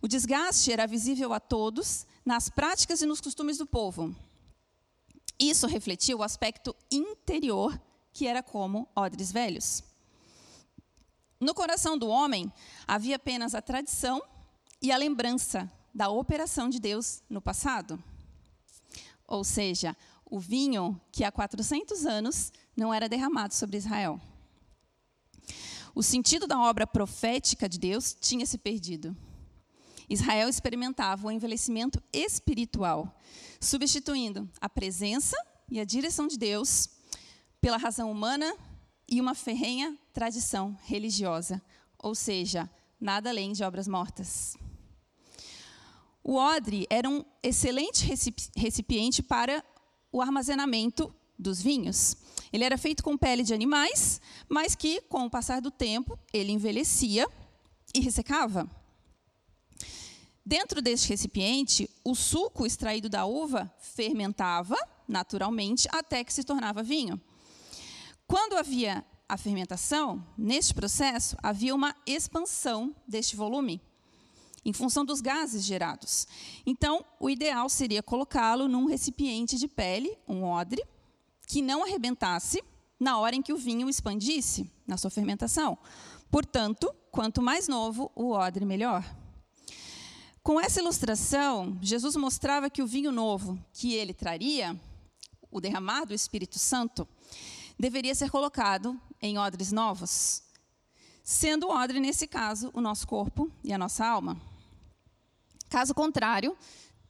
O 0.00 0.08
desgaste 0.08 0.72
era 0.72 0.86
visível 0.86 1.34
a 1.34 1.38
todos 1.38 2.06
nas 2.24 2.48
práticas 2.48 3.02
e 3.02 3.06
nos 3.06 3.20
costumes 3.20 3.58
do 3.58 3.66
povo. 3.66 4.16
Isso 5.38 5.66
refletia 5.66 6.16
o 6.16 6.22
aspecto 6.22 6.74
interior 6.90 7.78
que 8.10 8.26
era 8.26 8.42
como 8.42 8.88
odres 8.96 9.30
velhos. 9.30 9.84
No 11.38 11.52
coração 11.52 11.98
do 11.98 12.08
homem 12.08 12.50
havia 12.88 13.16
apenas 13.16 13.54
a 13.54 13.60
tradição 13.60 14.22
e 14.80 14.90
a 14.90 14.96
lembrança 14.96 15.70
da 15.94 16.08
operação 16.08 16.70
de 16.70 16.80
Deus 16.80 17.22
no 17.28 17.42
passado. 17.42 18.02
Ou 19.28 19.44
seja, 19.44 19.94
o 20.24 20.40
vinho 20.40 20.98
que 21.12 21.22
há 21.22 21.30
400 21.30 22.06
anos 22.06 22.50
não 22.76 22.92
era 22.92 23.08
derramado 23.08 23.54
sobre 23.54 23.76
Israel. 23.76 24.20
O 25.94 26.02
sentido 26.02 26.46
da 26.46 26.60
obra 26.60 26.86
profética 26.86 27.68
de 27.68 27.78
Deus 27.78 28.16
tinha 28.20 28.46
se 28.46 28.58
perdido. 28.58 29.16
Israel 30.08 30.48
experimentava 30.48 31.26
o 31.26 31.30
envelhecimento 31.30 32.02
espiritual, 32.12 33.16
substituindo 33.60 34.48
a 34.60 34.68
presença 34.68 35.36
e 35.70 35.78
a 35.78 35.84
direção 35.84 36.26
de 36.26 36.36
Deus 36.36 36.88
pela 37.60 37.76
razão 37.76 38.10
humana 38.10 38.52
e 39.08 39.20
uma 39.20 39.34
ferrenha 39.34 39.96
tradição 40.12 40.76
religiosa, 40.84 41.62
ou 41.98 42.14
seja, 42.14 42.70
nada 43.00 43.30
além 43.30 43.52
de 43.52 43.62
obras 43.62 43.86
mortas. 43.86 44.56
O 46.22 46.34
odre 46.34 46.86
era 46.90 47.08
um 47.08 47.24
excelente 47.42 48.04
recipiente 48.56 49.22
para 49.22 49.64
o 50.12 50.20
armazenamento 50.20 51.14
dos 51.38 51.62
vinhos. 51.62 52.16
Ele 52.52 52.64
era 52.64 52.76
feito 52.76 53.02
com 53.02 53.16
pele 53.16 53.42
de 53.42 53.54
animais, 53.54 54.20
mas 54.48 54.74
que, 54.74 55.00
com 55.02 55.24
o 55.24 55.30
passar 55.30 55.60
do 55.60 55.70
tempo, 55.70 56.18
ele 56.32 56.52
envelhecia 56.52 57.28
e 57.94 58.00
ressecava. 58.00 58.68
Dentro 60.44 60.82
deste 60.82 61.08
recipiente, 61.08 61.88
o 62.04 62.14
suco 62.14 62.66
extraído 62.66 63.08
da 63.08 63.24
uva 63.24 63.72
fermentava 63.78 64.76
naturalmente 65.06 65.88
até 65.92 66.24
que 66.24 66.32
se 66.32 66.44
tornava 66.44 66.82
vinho. 66.82 67.20
Quando 68.26 68.56
havia 68.56 69.04
a 69.28 69.36
fermentação, 69.36 70.24
neste 70.36 70.74
processo 70.74 71.36
havia 71.42 71.74
uma 71.74 71.94
expansão 72.06 72.94
deste 73.06 73.36
volume 73.36 73.80
em 74.64 74.72
função 74.72 75.04
dos 75.04 75.20
gases 75.20 75.64
gerados. 75.64 76.26
Então, 76.66 77.04
o 77.18 77.30
ideal 77.30 77.68
seria 77.68 78.02
colocá-lo 78.02 78.68
num 78.68 78.86
recipiente 78.86 79.56
de 79.56 79.66
pele, 79.66 80.16
um 80.28 80.44
odre, 80.44 80.82
que 81.50 81.60
não 81.60 81.82
arrebentasse 81.82 82.62
na 82.98 83.18
hora 83.18 83.34
em 83.34 83.42
que 83.42 83.52
o 83.52 83.56
vinho 83.56 83.88
expandisse 83.88 84.70
na 84.86 84.96
sua 84.96 85.10
fermentação. 85.10 85.76
Portanto, 86.30 86.94
quanto 87.10 87.42
mais 87.42 87.66
novo 87.66 88.12
o 88.14 88.30
odre, 88.30 88.64
melhor. 88.64 89.04
Com 90.44 90.60
essa 90.60 90.78
ilustração, 90.78 91.76
Jesus 91.82 92.14
mostrava 92.14 92.70
que 92.70 92.80
o 92.80 92.86
vinho 92.86 93.10
novo 93.10 93.58
que 93.72 93.94
ele 93.94 94.14
traria, 94.14 94.80
o 95.50 95.60
derramar 95.60 96.04
do 96.04 96.14
Espírito 96.14 96.56
Santo, 96.56 97.06
deveria 97.76 98.14
ser 98.14 98.30
colocado 98.30 98.98
em 99.20 99.36
odres 99.36 99.72
novos, 99.72 100.44
sendo 101.24 101.66
o 101.66 101.70
odre, 101.70 101.98
nesse 101.98 102.28
caso, 102.28 102.70
o 102.72 102.80
nosso 102.80 103.08
corpo 103.08 103.50
e 103.64 103.72
a 103.72 103.78
nossa 103.78 104.06
alma. 104.06 104.40
Caso 105.68 105.94
contrário, 105.94 106.56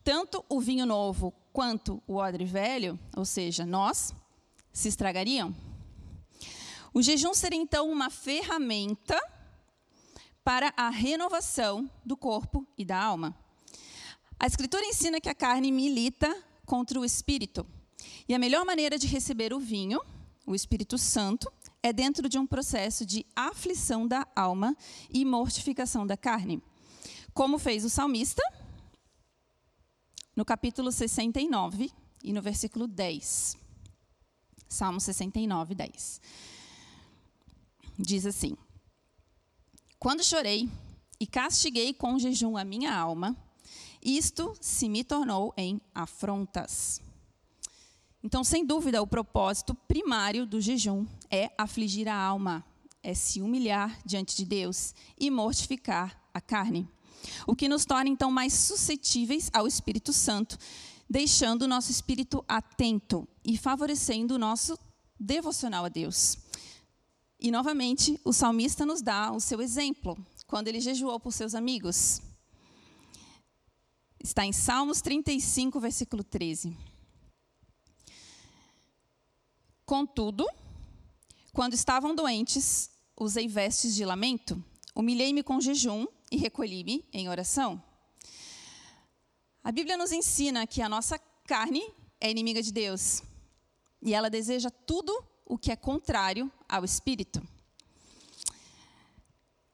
tanto 0.03 0.43
o 0.49 0.61
vinho 0.61 0.87
novo 0.87 1.31
quanto 1.53 2.03
o 2.07 2.15
odre 2.17 2.47
velho, 2.47 2.99
ou 3.15 3.27
seja, 3.27 3.67
nós, 3.67 4.15
se 4.73 4.89
estragariam. 4.89 5.55
O 6.93 7.03
jejum 7.03 7.35
seria 7.35 7.59
então 7.59 7.91
uma 7.91 8.11
ferramenta 8.11 9.19
para 10.43 10.73
a 10.77 10.89
renovação 10.89 11.91
do 12.05 12.17
corpo 12.17 12.67
e 12.77 12.85
da 12.85 13.01
alma. 13.01 13.37
A 14.39 14.47
Escritura 14.47 14.85
ensina 14.85 15.21
que 15.21 15.29
a 15.29 15.35
carne 15.35 15.71
milita 15.71 16.35
contra 16.65 16.99
o 16.99 17.05
espírito. 17.05 17.67
E 18.29 18.35
a 18.35 18.39
melhor 18.39 18.65
maneira 18.65 18.99
de 18.99 19.07
receber 19.07 19.53
o 19.53 19.61
vinho 19.61 20.01
o 20.51 20.55
Espírito 20.55 20.99
Santo, 20.99 21.51
é 21.83 21.93
dentro 21.93 22.29
de 22.29 22.39
um 22.39 22.47
processo 22.47 23.07
de 23.07 23.25
aflição 23.35 24.07
da 24.07 24.27
alma 24.35 24.77
e 25.09 25.25
mortificação 25.25 26.07
da 26.07 26.17
carne. 26.17 26.61
Como 27.33 27.59
fez 27.59 27.85
o 27.85 27.91
salmista 27.91 28.43
no 30.35 30.45
capítulo 30.45 30.91
69 30.91 31.91
e 32.23 32.33
no 32.33 32.43
versículo 32.43 32.87
10. 32.87 33.57
Salmo 34.71 35.01
69, 35.01 35.75
10. 35.75 36.21
Diz 37.99 38.25
assim: 38.25 38.57
Quando 39.99 40.23
chorei 40.23 40.71
e 41.19 41.27
castiguei 41.27 41.93
com 41.93 42.19
jejum 42.21 42.57
a 42.57 42.65
minha 42.65 42.95
alma, 42.95 43.37
isto 44.01 44.57
se 44.61 44.89
me 44.89 45.03
tornou 45.03 45.53
em 45.57 45.81
afrontas. 45.93 47.03
Então, 48.23 48.45
sem 48.45 48.65
dúvida, 48.65 49.03
o 49.03 49.07
propósito 49.07 49.75
primário 49.75 50.47
do 50.47 50.61
jejum 50.61 51.05
é 51.29 51.51
afligir 51.59 52.09
a 52.09 52.17
alma, 52.17 52.65
é 53.03 53.13
se 53.13 53.43
humilhar 53.43 53.99
diante 54.05 54.37
de 54.37 54.45
Deus 54.45 54.95
e 55.19 55.31
mortificar 55.31 56.23
a 56.33 56.41
carne. 56.41 56.89
O 57.45 57.57
que 57.57 57.69
nos 57.69 57.85
torna 57.85 58.09
então 58.09 58.31
mais 58.31 58.53
suscetíveis 58.53 59.51
ao 59.53 59.67
Espírito 59.67 60.13
Santo, 60.13 60.57
deixando 61.11 61.63
o 61.63 61.69
nosso 61.69 61.91
espírito 61.91 62.45
atento 62.47 63.27
e 63.45 63.59
favorecendo 63.59 64.37
o 64.37 64.39
nosso 64.39 64.79
devocional 65.19 65.85
a 65.85 65.89
Deus. 65.89 66.39
E 67.41 67.51
novamente, 67.51 68.21
o 68.25 68.33
salmista 68.33 68.87
nos 68.87 69.03
dá 69.03 69.33
o 69.33 69.41
seu 69.41 69.61
exemplo, 69.61 70.17
quando 70.47 70.69
ele 70.69 70.79
jejuou 70.79 71.19
por 71.19 71.33
seus 71.33 71.57
amigos. 71.57 72.23
Está 74.23 74.47
em 74.47 74.53
Salmos 74.53 75.01
35, 75.01 75.81
versículo 75.81 76.23
13. 76.23 76.77
Contudo, 79.85 80.47
quando 81.53 81.75
estavam 81.75 82.15
doentes, 82.15 82.89
usei 83.19 83.49
vestes 83.49 83.97
de 83.97 84.05
lamento, 84.05 84.63
humilhei-me 84.95 85.43
com 85.43 85.61
jejum 85.61 86.07
e 86.31 86.37
recolhi-me 86.37 87.05
em 87.13 87.29
oração. 87.29 87.83
A 89.63 89.71
Bíblia 89.71 89.97
nos 89.99 90.11
ensina 90.11 90.67
que 90.67 90.81
a 90.81 90.89
nossa 90.89 91.19
carne 91.47 91.83
é 92.19 92.31
inimiga 92.31 92.63
de 92.63 92.73
Deus 92.73 93.23
e 94.01 94.15
ela 94.15 94.31
deseja 94.31 94.71
tudo 94.71 95.13
o 95.45 95.59
que 95.59 95.71
é 95.71 95.77
contrário 95.77 96.51
ao 96.67 96.83
espírito. 96.83 97.47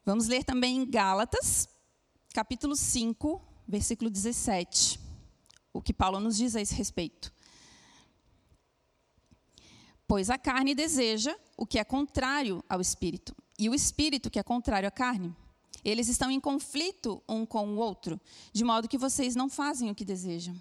Vamos 0.05 0.26
ler 0.26 0.43
também 0.43 0.78
em 0.78 0.90
Gálatas, 0.90 1.69
capítulo 2.35 2.75
5, 2.75 3.40
versículo 3.66 4.11
17, 4.11 4.99
o 5.73 5.81
que 5.81 5.93
Paulo 5.93 6.19
nos 6.19 6.37
diz 6.37 6.57
a 6.57 6.61
esse 6.61 6.75
respeito. 6.75 7.33
Pois 10.07 10.31
a 10.31 10.38
carne 10.38 10.75
deseja 10.75 11.37
o 11.57 11.64
que 11.64 11.78
é 11.78 11.85
contrário 11.85 12.62
ao 12.69 12.81
espírito, 12.81 13.35
e 13.57 13.69
o 13.69 13.75
espírito 13.75 14.31
que 14.31 14.38
é 14.38 14.43
contrário 14.43 14.88
à 14.88 14.90
carne. 14.90 15.35
Eles 15.85 16.09
estão 16.09 16.30
em 16.30 16.40
conflito 16.40 17.23
um 17.28 17.47
com 17.47 17.68
o 17.68 17.76
outro, 17.76 18.21
de 18.52 18.64
modo 18.64 18.88
que 18.88 18.99
vocês 18.99 19.35
não 19.35 19.49
fazem 19.49 19.90
o 19.90 19.95
que 19.95 20.04
desejam. 20.04 20.56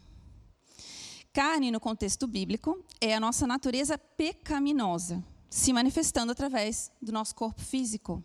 Carne, 1.34 1.70
no 1.70 1.80
contexto 1.80 2.26
bíblico, 2.28 2.84
é 3.02 3.14
a 3.14 3.20
nossa 3.20 3.46
natureza 3.46 3.98
pecaminosa, 3.98 5.24
se 5.50 5.74
manifestando 5.74 6.32
através 6.32 6.92
do 7.02 7.12
nosso 7.12 7.36
corpo 7.36 7.62
físico. 7.62 8.24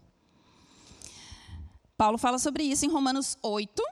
Paulo 1.97 2.16
fala 2.16 2.38
sobre 2.38 2.62
isso 2.62 2.87
em 2.87 2.88
Romanos 2.88 3.37
8, 3.42 3.82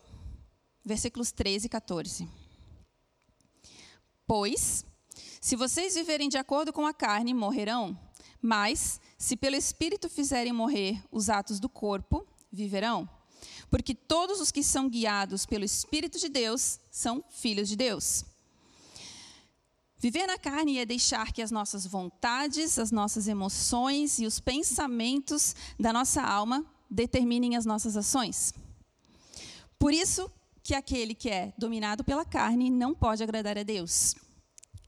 versículos 0.85 1.33
13 1.33 1.67
e 1.67 1.69
14. 1.69 2.29
Pois, 4.27 4.85
se 5.41 5.57
vocês 5.57 5.95
viverem 5.95 6.29
de 6.29 6.39
acordo 6.39 6.73
com 6.73 6.87
a 6.87 6.95
carne, 6.95 7.35
morrerão, 7.35 7.99
mas, 8.41 9.01
se 9.19 9.37
pelo 9.37 9.57
Espírito 9.57 10.09
fizerem 10.09 10.53
morrer 10.53 11.03
os 11.11 11.29
atos 11.29 11.59
do 11.59 11.69
corpo, 11.69 12.27
viverão. 12.59 13.09
Porque 13.71 13.95
todos 13.95 14.41
os 14.41 14.51
que 14.51 14.63
são 14.63 14.89
guiados 14.89 15.47
pelo 15.47 15.65
Espírito 15.65 16.19
de 16.19 16.29
Deus 16.29 16.81
são 16.91 17.25
filhos 17.31 17.69
de 17.69 17.77
Deus. 17.77 18.25
Viver 19.99 20.27
na 20.27 20.39
carne 20.39 20.79
é 20.79 20.87
deixar 20.87 21.33
que 21.33 21.43
as 21.43 21.51
nossas 21.51 21.85
vontades, 21.87 22.79
as 22.79 22.93
nossas 22.93 23.27
emoções 23.27 24.19
e 24.19 24.27
os 24.27 24.39
pensamentos 24.39 25.57
da 25.79 25.93
nossa 25.93 26.23
alma 26.23 26.65
determinem 26.89 27.57
as 27.57 27.67
nossas 27.67 27.97
ações. 27.97 28.55
Por 29.79 29.93
isso 29.93 30.31
que 30.63 30.75
aquele 30.75 31.15
que 31.15 31.29
é 31.29 31.53
dominado 31.59 32.05
pela 32.05 32.25
carne 32.25 32.71
não 32.71 32.95
pode 32.95 33.23
agradar 33.23 33.59
a 33.59 33.63
Deus. 33.63 34.15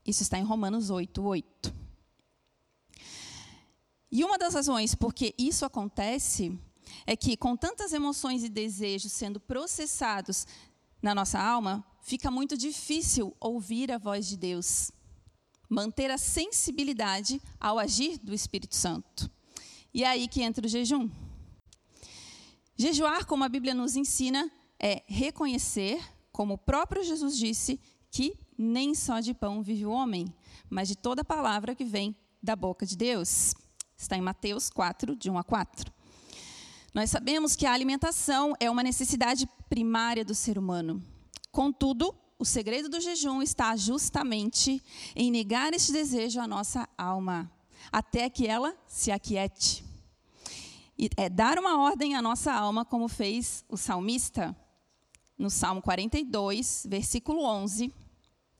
Isso 0.07 0.23
está 0.23 0.39
em 0.39 0.45
Romanos 0.45 0.91
8, 0.91 1.23
8. 1.23 1.75
E 4.12 4.25
uma 4.25 4.39
das 4.39 4.55
razões 4.55 4.95
por 4.95 5.15
que 5.15 5.35
isso 5.39 5.65
acontece 5.65 6.59
é 7.06 7.16
que, 7.16 7.37
com 7.37 7.56
tantas 7.56 7.92
emoções 7.92 8.44
e 8.44 8.49
desejos 8.49 9.12
sendo 9.12 9.40
processados 9.40 10.47
na 11.02 11.14
nossa 11.14 11.40
alma, 11.40 11.85
fica 12.02 12.30
muito 12.30 12.56
difícil 12.56 13.37
ouvir 13.40 13.90
a 13.90 13.99
voz 13.99 14.26
de 14.26 14.37
Deus 14.37 14.90
manter 15.70 16.11
a 16.11 16.18
sensibilidade 16.18 17.41
ao 17.60 17.78
agir 17.78 18.19
do 18.19 18.34
Espírito 18.34 18.75
Santo. 18.75 19.30
E 19.95 20.02
é 20.02 20.08
aí 20.08 20.26
que 20.26 20.43
entra 20.43 20.67
o 20.67 20.69
jejum. 20.69 21.08
Jejuar, 22.76 23.25
como 23.25 23.45
a 23.45 23.49
Bíblia 23.49 23.73
nos 23.73 23.95
ensina, 23.95 24.50
é 24.80 25.04
reconhecer, 25.06 26.02
como 26.32 26.54
o 26.54 26.58
próprio 26.58 27.04
Jesus 27.04 27.36
disse, 27.36 27.78
que 28.10 28.36
nem 28.58 28.95
só 28.95 29.21
de 29.21 29.32
pão 29.32 29.62
vive 29.62 29.86
o 29.86 29.91
homem, 29.91 30.34
mas 30.69 30.88
de 30.88 30.97
toda 30.97 31.23
palavra 31.23 31.75
que 31.75 31.84
vem 31.84 32.17
da 32.43 32.56
boca 32.56 32.84
de 32.84 32.97
Deus. 32.97 33.54
Está 33.97 34.17
em 34.17 34.21
Mateus 34.21 34.71
4, 34.71 35.15
de 35.15 35.30
1 35.30 35.38
a 35.38 35.45
4. 35.45 35.93
Nós 36.93 37.11
sabemos 37.11 37.55
que 37.55 37.67
a 37.67 37.73
alimentação 37.73 38.55
é 38.59 38.69
uma 38.69 38.83
necessidade 38.83 39.49
primária 39.69 40.25
do 40.25 40.35
ser 40.35 40.59
humano. 40.59 41.03
Contudo, 41.53 42.13
o 42.37 42.45
segredo 42.45 42.89
do 42.89 43.00
jejum 43.00 43.41
está 43.43 43.76
justamente 43.76 44.83
em 45.15 45.31
negar 45.31 45.73
este 45.73 45.93
desejo 45.93 46.41
à 46.41 46.49
nossa 46.49 46.89
alma, 46.99 47.50
até 47.93 48.29
que 48.29 48.47
ela 48.47 48.76
se 48.89 49.13
aquiete. 49.13 49.85
E 50.99 51.09
é 51.17 51.29
dar 51.29 51.59
uma 51.59 51.81
ordem 51.81 52.17
à 52.17 52.23
nossa 52.23 52.53
alma, 52.53 52.85
como 52.85 53.09
fez 53.09 53.65
o 53.69 53.76
salmista 53.76 54.55
no 55.39 55.49
Salmo 55.49 55.81
42, 55.81 56.87
versículo 56.89 57.45
11. 57.45 57.93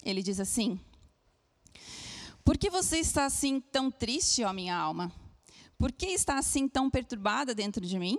Ele 0.05 0.23
diz 0.23 0.38
assim: 0.38 0.81
Por 2.45 2.57
que 2.57 2.71
você 2.71 2.99
está 2.99 3.25
assim 3.25 3.61
tão 3.61 3.90
triste, 3.90 4.45
ó 4.45 4.53
minha 4.53 4.77
alma? 4.77 5.12
Por 5.81 5.90
que 5.90 6.07
está 6.07 6.38
assim 6.38 6.69
tão 6.69 6.88
perturbada 6.88 7.57
dentro 7.57 7.85
de 7.85 7.99
mim? 7.99 8.16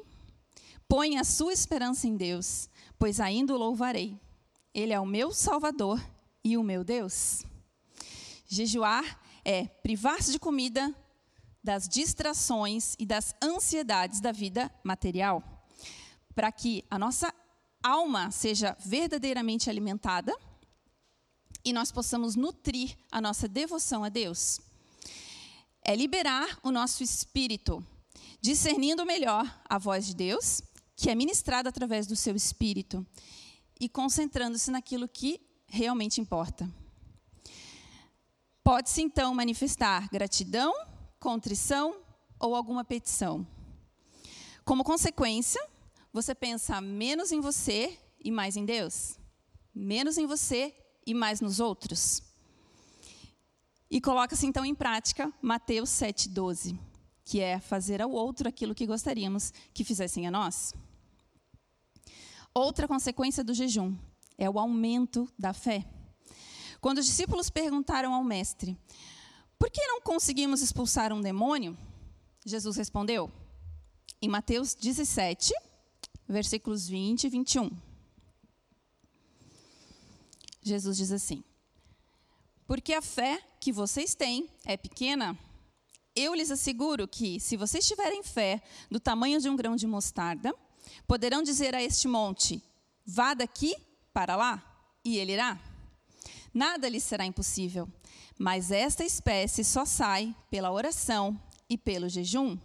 Põe 0.86 1.18
a 1.18 1.24
sua 1.24 1.54
esperança 1.54 2.08
em 2.08 2.18
Deus, 2.18 2.68
pois 3.00 3.22
ainda 3.22 3.54
o 3.54 3.58
louvarei 3.58 4.20
ele 4.74 4.94
é 4.94 5.00
o 5.00 5.06
meu 5.06 5.34
Salvador 5.34 6.02
e 6.44 6.58
o 6.58 6.64
meu 6.64 6.84
Deus. 6.84 7.44
Jejuar 8.48 9.20
é 9.44 9.66
privar-se 9.66 10.32
de 10.32 10.40
comida, 10.40 10.94
das 11.64 11.88
distrações 11.88 12.96
e 12.98 13.06
das 13.06 13.36
ansiedades 13.44 14.20
da 14.20 14.32
vida 14.32 14.72
material, 14.84 15.44
para 16.34 16.52
que 16.52 16.84
a 16.90 16.98
nossa 16.98 17.32
alma 17.84 18.32
seja 18.32 18.76
verdadeiramente 18.80 19.70
alimentada 19.70 20.36
e 21.64 21.72
nós 21.72 21.92
possamos 21.92 22.36
nutrir 22.36 22.98
a 23.12 23.22
nossa 23.22 23.48
devoção 23.48 24.04
a 24.04 24.10
Deus. 24.10 24.60
É 25.84 25.96
liberar 25.96 26.60
o 26.64 26.72
nosso 26.72 27.04
espírito, 27.04 27.86
discernindo 28.40 29.06
melhor 29.06 29.62
a 29.68 29.78
voz 29.78 30.06
de 30.06 30.16
Deus, 30.16 30.62
que 30.96 31.10
é 31.10 31.16
ministrada 31.16 31.70
através 31.70 32.06
do 32.06 32.16
seu 32.16 32.36
espírito, 32.36 33.06
e 33.80 33.90
concentrando-se 33.90 34.70
naquilo 34.70 35.08
que 35.08 35.42
realmente 35.68 36.22
importa. 36.22 36.70
Pode-se 38.64 39.02
então 39.02 39.34
manifestar 39.34 40.08
gratidão, 40.10 40.72
contrição 41.20 42.00
ou 42.40 42.56
alguma 42.56 42.84
petição. 42.84 43.46
Como 44.64 44.84
consequência, 44.84 45.62
você 46.14 46.36
pensa 46.36 46.80
menos 46.80 47.32
em 47.32 47.40
você 47.40 47.98
e 48.24 48.30
mais 48.30 48.56
em 48.56 48.66
Deus, 48.66 49.18
menos 49.74 50.18
em 50.18 50.28
você 50.28 50.76
e 51.06 51.14
mais 51.14 51.42
nos 51.42 51.60
outros. 51.60 52.22
E 53.92 54.00
coloca-se 54.00 54.48
então 54.48 54.66
em 54.66 54.74
prática 54.74 55.34
Mateus 55.42 55.90
7,12, 55.90 56.80
que 57.26 57.42
é 57.42 57.60
fazer 57.60 58.02
ao 58.02 58.10
outro 58.10 58.48
aquilo 58.48 58.74
que 58.74 58.88
gostaríamos 58.88 59.52
que 59.74 59.84
fizessem 59.84 60.26
a 60.26 60.32
nós. 60.32 60.74
Outra 62.54 62.88
consequência 62.88 63.44
do 63.44 63.54
jejum 63.54 63.94
é 64.38 64.50
o 64.50 64.58
aumento 64.58 65.28
da 65.38 65.52
fé. 65.52 65.86
Quando 66.80 67.00
os 67.00 67.06
discípulos 67.06 67.50
perguntaram 67.50 68.14
ao 68.14 68.24
mestre: 68.24 68.78
Por 69.60 69.70
que 69.70 69.86
não 69.86 70.00
conseguimos 70.00 70.62
expulsar 70.62 71.12
um 71.12 71.20
demônio? 71.20 71.78
Jesus 72.46 72.78
respondeu, 72.78 73.30
em 74.22 74.30
Mateus 74.30 74.74
17, 74.74 75.54
versículos 76.30 76.88
20 76.88 77.26
e 77.26 77.30
21. 77.30 77.70
Jesus 80.64 80.96
diz 80.96 81.12
assim: 81.12 81.44
Porque 82.72 82.94
a 82.94 83.02
fé 83.02 83.44
que 83.60 83.70
vocês 83.70 84.16
têm 84.16 84.50
é 84.64 84.78
pequena, 84.78 85.38
eu 86.16 86.34
lhes 86.34 86.50
asseguro 86.50 87.06
que, 87.06 87.38
se 87.38 87.58
vocês 87.58 87.86
tiverem 87.86 88.24
fé 88.24 88.62
do 88.90 88.98
tamanho 88.98 89.42
de 89.42 89.50
um 89.50 89.58
grão 89.58 89.76
de 89.76 89.86
mostarda, 89.86 90.56
Poderão 91.06 91.44
dizer 91.44 91.76
a 91.76 91.84
este 91.84 92.08
monte: 92.08 92.64
vá 93.06 93.34
daqui 93.34 93.76
para 94.14 94.38
lá, 94.38 94.64
e 95.04 95.18
ele 95.18 95.34
irá. 95.34 95.60
Nada 96.54 96.88
lhe 96.88 97.02
será 97.02 97.26
impossível. 97.26 97.90
Mas 98.40 98.72
esta 98.72 99.04
espécie 99.04 99.66
só 99.66 99.84
sai 99.84 100.34
pela 100.50 100.72
oração 100.72 101.38
e 101.70 101.78
pelo 101.78 102.08
jejum. 102.08 102.58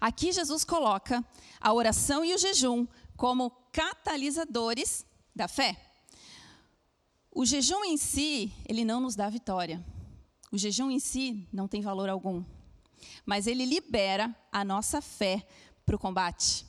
Aqui 0.00 0.32
Jesus 0.32 0.64
coloca 0.64 1.24
a 1.60 1.72
oração 1.72 2.24
e 2.24 2.34
o 2.34 2.38
jejum 2.38 2.84
como 3.16 3.52
catalisadores 3.70 5.06
da 5.36 5.46
fé. 5.46 5.83
O 7.34 7.44
jejum 7.44 7.84
em 7.84 7.96
si, 7.96 8.52
ele 8.64 8.84
não 8.84 9.00
nos 9.00 9.16
dá 9.16 9.28
vitória. 9.28 9.84
O 10.52 10.56
jejum 10.56 10.88
em 10.88 11.00
si 11.00 11.48
não 11.52 11.66
tem 11.66 11.82
valor 11.82 12.08
algum. 12.08 12.44
mas 13.26 13.46
ele 13.46 13.66
libera 13.66 14.34
a 14.52 14.64
nossa 14.64 15.00
fé 15.00 15.46
para 15.84 15.96
o 15.96 15.98
combate. 15.98 16.64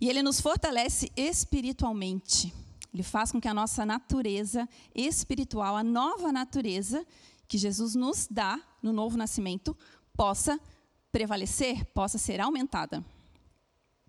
E 0.00 0.08
ele 0.08 0.22
nos 0.22 0.40
fortalece 0.40 1.10
espiritualmente. 1.16 2.54
Ele 2.92 3.02
faz 3.02 3.32
com 3.32 3.40
que 3.40 3.48
a 3.48 3.54
nossa 3.54 3.84
natureza 3.84 4.68
espiritual, 4.94 5.76
a 5.76 5.82
nova 5.82 6.30
natureza 6.32 7.04
que 7.48 7.58
Jesus 7.58 7.94
nos 7.94 8.28
dá 8.30 8.60
no 8.80 8.92
novo 8.92 9.16
nascimento, 9.16 9.76
possa 10.16 10.60
prevalecer, 11.10 11.84
possa 11.86 12.18
ser 12.18 12.40
aumentada. 12.40 13.04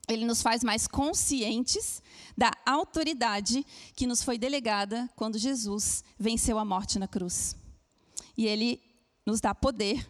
Ele 0.07 0.25
nos 0.25 0.41
faz 0.41 0.63
mais 0.63 0.87
conscientes 0.87 2.01
da 2.37 2.51
autoridade 2.65 3.65
que 3.95 4.05
nos 4.05 4.21
foi 4.21 4.37
delegada 4.37 5.09
quando 5.15 5.37
Jesus 5.37 6.03
venceu 6.19 6.59
a 6.59 6.65
morte 6.65 6.99
na 6.99 7.07
cruz. 7.07 7.55
E 8.37 8.45
ele 8.45 8.81
nos 9.25 9.41
dá 9.41 9.55
poder, 9.55 10.07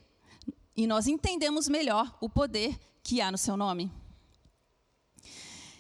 e 0.76 0.86
nós 0.86 1.08
entendemos 1.08 1.70
melhor 1.70 2.18
o 2.20 2.30
poder 2.30 2.78
que 3.02 3.22
há 3.22 3.32
no 3.32 3.38
seu 3.38 3.56
nome. 3.56 3.92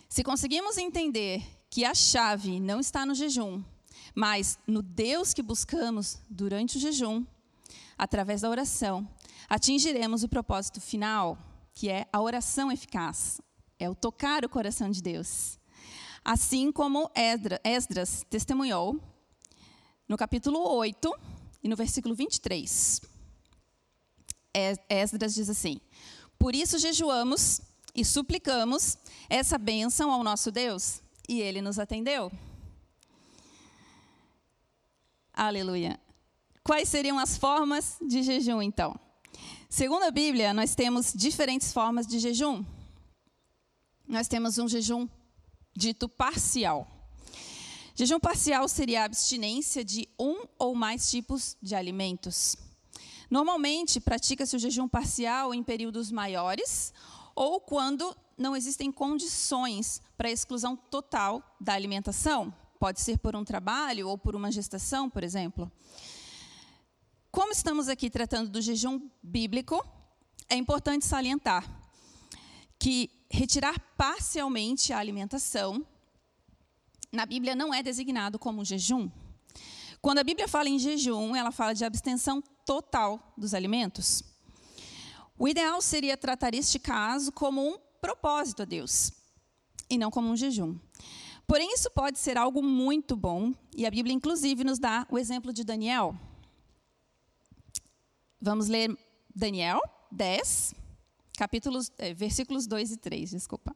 Se 0.08 0.24
conseguimos 0.24 0.78
entender 0.78 1.44
que 1.70 1.84
a 1.84 1.94
chave 1.94 2.60
não 2.60 2.80
está 2.80 3.06
no 3.06 3.14
jejum, 3.14 3.62
mas 4.14 4.58
no 4.66 4.82
Deus 4.82 5.34
que 5.34 5.42
buscamos 5.42 6.20
durante 6.30 6.78
o 6.78 6.80
jejum, 6.80 7.26
através 7.98 8.42
da 8.42 8.50
oração, 8.50 9.06
atingiremos 9.50 10.24
o 10.24 10.30
propósito 10.30 10.80
final, 10.80 11.38
que 11.74 11.90
é 11.90 12.08
a 12.14 12.22
oração 12.22 12.72
eficaz, 12.72 13.42
é 13.86 13.90
o 13.90 13.96
tocar 13.96 14.44
o 14.44 14.50
coração 14.50 14.90
de 14.90 15.02
Deus. 15.02 15.60
Assim 16.24 16.72
como 16.72 17.10
Esdras 17.64 18.26
testemunhou 18.30 19.00
no 20.08 20.18
capítulo 20.18 20.60
8 20.60 21.14
e 21.64 21.70
no 21.70 21.76
versículo 21.76 22.16
23. 22.16 23.02
Esdras 24.90 25.36
diz 25.36 25.50
assim: 25.50 25.80
Por 26.40 26.56
isso 26.56 26.80
jejuamos 26.80 27.62
e 27.94 28.04
suplicamos 28.04 28.98
essa 29.30 29.58
bênção 29.58 30.12
ao 30.12 30.24
nosso 30.24 30.52
Deus, 30.52 31.02
e 31.30 31.42
ele 31.42 31.62
nos 31.62 31.78
atendeu. 31.78 32.32
Aleluia. 35.32 36.00
Quais 36.64 36.90
seriam 36.90 37.20
as 37.20 37.38
formas 37.38 37.98
de 38.02 38.24
jejum, 38.24 38.62
então? 38.62 39.00
Segundo 39.70 40.04
a 40.04 40.12
Bíblia, 40.12 40.54
nós 40.54 40.74
temos 40.74 41.14
diferentes 41.14 41.72
formas 41.72 42.08
de 42.08 42.18
jejum. 42.18 42.64
Nós 44.08 44.28
temos 44.28 44.60
um 44.60 44.68
jejum 44.68 45.08
dito 45.76 46.08
parcial. 46.08 46.88
Jejum 47.96 48.20
parcial 48.20 48.68
seria 48.68 49.02
a 49.02 49.06
abstinência 49.06 49.84
de 49.84 50.08
um 50.20 50.46
ou 50.60 50.76
mais 50.76 51.10
tipos 51.10 51.58
de 51.60 51.74
alimentos. 51.74 52.56
Normalmente, 53.32 54.00
pratica-se 54.00 54.56
o 54.56 54.60
jejum 54.60 54.88
parcial 54.88 55.54
em 55.56 55.64
períodos 55.64 56.12
maiores 56.12 56.94
ou 57.34 57.60
quando 57.60 58.16
não 58.38 58.56
existem 58.56 58.92
condições 58.92 60.02
para 60.16 60.28
a 60.28 60.32
exclusão 60.32 60.76
total 60.76 61.42
da 61.60 61.74
alimentação. 61.74 62.54
Pode 62.80 63.02
ser 63.02 63.18
por 63.18 63.36
um 63.36 63.44
trabalho 63.44 64.08
ou 64.08 64.18
por 64.18 64.36
uma 64.36 64.52
gestação, 64.52 65.10
por 65.10 65.24
exemplo. 65.24 65.72
Como 67.32 67.52
estamos 67.52 67.90
aqui 67.90 68.10
tratando 68.10 68.52
do 68.52 68.62
jejum 68.62 69.10
bíblico, 69.24 69.84
é 70.48 70.56
importante 70.56 71.06
salientar 71.06 71.66
que 72.78 73.10
retirar 73.30 73.80
parcialmente 73.98 74.94
a 74.94 75.00
alimentação 75.00 75.86
na 77.12 77.26
Bíblia 77.26 77.56
não 77.56 77.74
é 77.74 77.82
designado 77.82 78.38
como 78.38 78.66
jejum. 78.66 79.10
Quando 80.02 80.20
a 80.20 80.24
Bíblia 80.24 80.48
fala 80.48 80.70
em 80.70 80.78
jejum, 80.78 81.36
ela 81.36 81.52
fala 81.52 81.74
de 81.74 81.86
abstenção 81.86 82.44
total 82.66 83.34
dos 83.38 83.54
alimentos. 83.54 84.24
O 85.38 85.48
ideal 85.48 85.82
seria 85.82 86.18
tratar 86.18 86.54
este 86.54 86.78
caso 86.78 87.32
como 87.32 87.66
um 87.68 87.78
propósito 88.00 88.62
a 88.62 88.66
Deus 88.66 89.12
e 89.90 89.98
não 89.98 90.12
como 90.12 90.30
um 90.30 90.36
jejum. 90.36 90.78
Porém, 91.48 91.74
isso 91.74 91.90
pode 91.92 92.18
ser 92.18 92.38
algo 92.38 92.62
muito 92.64 93.16
bom, 93.16 93.54
e 93.76 93.86
a 93.86 93.92
Bíblia, 93.92 94.16
inclusive, 94.16 94.64
nos 94.64 94.80
dá 94.80 95.06
o 95.12 95.18
exemplo 95.18 95.54
de 95.54 95.64
Daniel. 95.64 96.16
Vamos 98.42 98.68
ler 98.68 98.98
Daniel 99.34 99.80
10, 100.12 100.74
capítulos, 101.36 101.92
é, 101.98 102.14
versículos 102.14 102.68
2 102.68 102.92
e 102.92 102.98
3, 102.98 103.32
desculpa. 103.32 103.76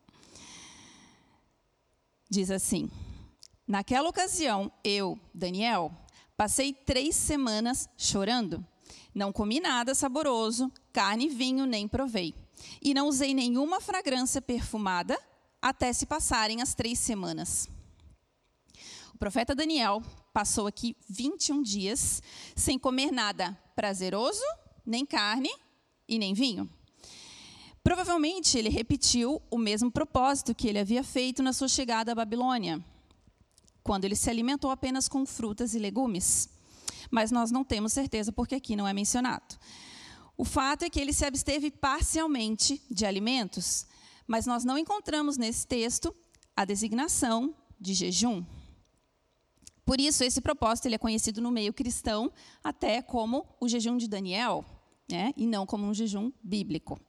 Diz 2.29 2.51
assim: 2.51 2.89
Naquela 3.67 4.09
ocasião, 4.09 4.71
eu, 4.83 5.19
Daniel, 5.33 5.91
passei 6.37 6.73
três 6.73 7.15
semanas 7.15 7.89
chorando 7.97 8.65
não 9.13 9.31
comi 9.33 9.59
nada 9.59 9.95
saboroso, 9.95 10.71
carne 10.93 11.25
e 11.25 11.29
vinho 11.29 11.65
nem 11.65 11.87
provei. 11.87 12.33
E 12.81 12.93
não 12.93 13.07
usei 13.07 13.33
nenhuma 13.33 13.81
fragrância 13.81 14.41
perfumada 14.41 15.17
até 15.61 15.91
se 15.91 16.05
passarem 16.05 16.61
as 16.61 16.73
três 16.73 16.99
semanas. 16.99 17.67
O 19.13 19.17
profeta 19.17 19.55
Daniel 19.55 20.01
passou 20.31 20.67
aqui 20.67 20.95
21 21.09 21.61
dias 21.61 22.21
sem 22.55 22.77
comer 22.77 23.11
nada 23.11 23.57
prazeroso, 23.75 24.43
nem 24.85 25.05
carne 25.05 25.49
e 26.07 26.17
nem 26.17 26.33
vinho. 26.33 26.69
Provavelmente 27.83 28.57
ele 28.57 28.69
repetiu 28.69 29.41
o 29.49 29.57
mesmo 29.57 29.91
propósito 29.91 30.53
que 30.53 30.67
ele 30.67 30.79
havia 30.79 31.03
feito 31.03 31.41
na 31.41 31.53
sua 31.53 31.67
chegada 31.67 32.11
à 32.11 32.15
Babilônia, 32.15 32.83
quando 33.83 34.05
ele 34.05 34.15
se 34.15 34.29
alimentou 34.29 34.69
apenas 34.69 35.07
com 35.07 35.25
frutas 35.25 35.73
e 35.73 35.79
legumes 35.79 36.49
mas 37.09 37.31
nós 37.31 37.51
não 37.51 37.63
temos 37.63 37.93
certeza 37.93 38.31
porque 38.31 38.55
aqui 38.55 38.75
não 38.75 38.87
é 38.87 38.93
mencionado. 38.93 39.57
O 40.37 40.45
fato 40.45 40.83
é 40.83 40.89
que 40.89 40.99
ele 40.99 41.11
se 41.11 41.25
absteve 41.25 41.69
parcialmente 41.69 42.81
de 42.89 43.05
alimentos, 43.05 43.85
mas 44.27 44.45
nós 44.45 44.63
não 44.63 44.77
encontramos 44.77 45.37
nesse 45.37 45.67
texto 45.67 46.15
a 46.55 46.63
designação 46.63 47.53
de 47.79 47.93
jejum. 47.93 48.45
Por 49.85 49.99
isso, 49.99 50.23
esse 50.23 50.39
propósito 50.39 50.85
ele 50.85 50.95
é 50.95 50.99
conhecido 50.99 51.41
no 51.41 51.51
meio 51.51 51.73
cristão 51.73 52.31
até 52.63 53.01
como 53.01 53.45
o 53.59 53.67
jejum 53.67 53.97
de 53.97 54.07
Daniel, 54.07 54.63
né, 55.09 55.33
e 55.35 55.47
não 55.47 55.65
como 55.65 55.85
um 55.85 55.93
jejum 55.93 56.31
bíblico. 56.43 56.99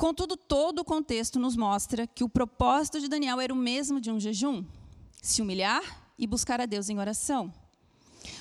Contudo, 0.00 0.34
todo 0.34 0.78
o 0.78 0.84
contexto 0.84 1.38
nos 1.38 1.54
mostra 1.54 2.06
que 2.06 2.24
o 2.24 2.28
propósito 2.28 2.98
de 2.98 3.06
Daniel 3.06 3.38
era 3.38 3.52
o 3.52 3.56
mesmo 3.56 4.00
de 4.00 4.10
um 4.10 4.18
jejum: 4.18 4.64
se 5.20 5.42
humilhar 5.42 5.82
e 6.18 6.26
buscar 6.26 6.58
a 6.58 6.64
Deus 6.64 6.88
em 6.88 6.98
oração 6.98 7.52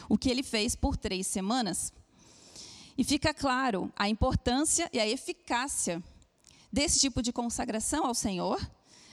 o 0.08 0.18
que 0.18 0.30
ele 0.30 0.42
fez 0.42 0.74
por 0.74 0.96
três 0.96 1.28
semanas. 1.28 1.92
E 2.98 3.04
fica 3.04 3.34
claro 3.34 3.92
a 3.94 4.08
importância 4.08 4.90
e 4.94 5.00
a 5.00 5.08
eficácia 5.08 6.02
desse 6.72 6.98
tipo 6.98 7.22
de 7.22 7.34
consagração 7.34 8.06
ao 8.06 8.16
Senhor, 8.16 8.58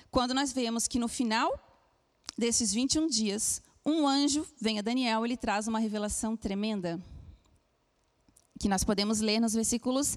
quando 0.09 0.32
nós 0.32 0.52
vemos 0.52 0.87
que 0.87 1.00
no 1.00 1.09
final 1.09 1.52
desses 2.38 2.72
21 2.72 3.09
dias, 3.09 3.61
um 3.85 4.06
anjo 4.06 4.46
vem 4.61 4.78
a 4.78 4.82
Daniel 4.82 5.24
e 5.24 5.28
ele 5.30 5.37
traz 5.37 5.66
uma 5.66 5.80
revelação 5.80 6.37
tremenda, 6.37 7.02
que 8.61 8.68
nós 8.68 8.85
podemos 8.85 9.20
ler 9.20 9.40
nos 9.40 9.52
versículos 9.52 10.16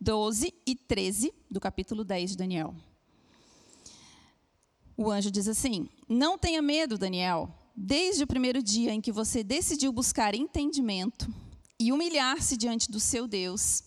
12 0.00 0.54
e 0.66 0.74
13 0.74 1.32
do 1.50 1.60
capítulo 1.60 2.04
10 2.04 2.30
de 2.30 2.36
Daniel. 2.36 2.74
O 4.96 5.10
anjo 5.10 5.30
diz 5.30 5.46
assim: 5.48 5.88
Não 6.08 6.38
tenha 6.38 6.62
medo, 6.62 6.96
Daniel 6.96 7.54
desde 7.82 8.24
o 8.24 8.26
primeiro 8.26 8.62
dia 8.62 8.92
em 8.92 9.00
que 9.00 9.10
você 9.10 9.42
decidiu 9.42 9.90
buscar 9.90 10.34
entendimento 10.34 11.32
e 11.78 11.92
humilhar-se 11.92 12.56
diante 12.56 12.90
do 12.90 13.00
seu 13.00 13.26
Deus, 13.26 13.82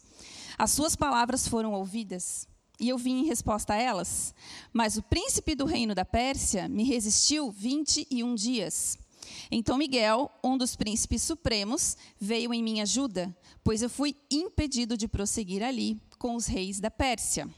as 0.57 0.71
suas 0.71 0.95
palavras 0.95 1.47
foram 1.47 1.73
ouvidas 1.73 2.47
e 2.79 2.89
eu 2.89 2.97
vim 2.97 3.19
em 3.21 3.27
resposta 3.27 3.73
a 3.73 3.77
elas. 3.77 4.33
Mas 4.73 4.97
o 4.97 5.03
príncipe 5.03 5.53
do 5.53 5.65
reino 5.65 5.93
da 5.93 6.03
Pérsia 6.03 6.67
me 6.67 6.83
resistiu 6.83 7.51
21 7.51 8.33
dias. 8.33 8.97
Então 9.51 9.77
Miguel, 9.77 10.31
um 10.43 10.57
dos 10.57 10.75
príncipes 10.75 11.21
supremos, 11.21 11.97
veio 12.19 12.53
em 12.53 12.63
minha 12.63 12.83
ajuda, 12.83 13.35
pois 13.63 13.81
eu 13.81 13.89
fui 13.89 14.15
impedido 14.29 14.97
de 14.97 15.07
prosseguir 15.07 15.63
ali 15.63 15.99
com 16.17 16.35
os 16.35 16.45
reis 16.45 16.79
da 16.79 16.91
Pérsia. 16.91 17.49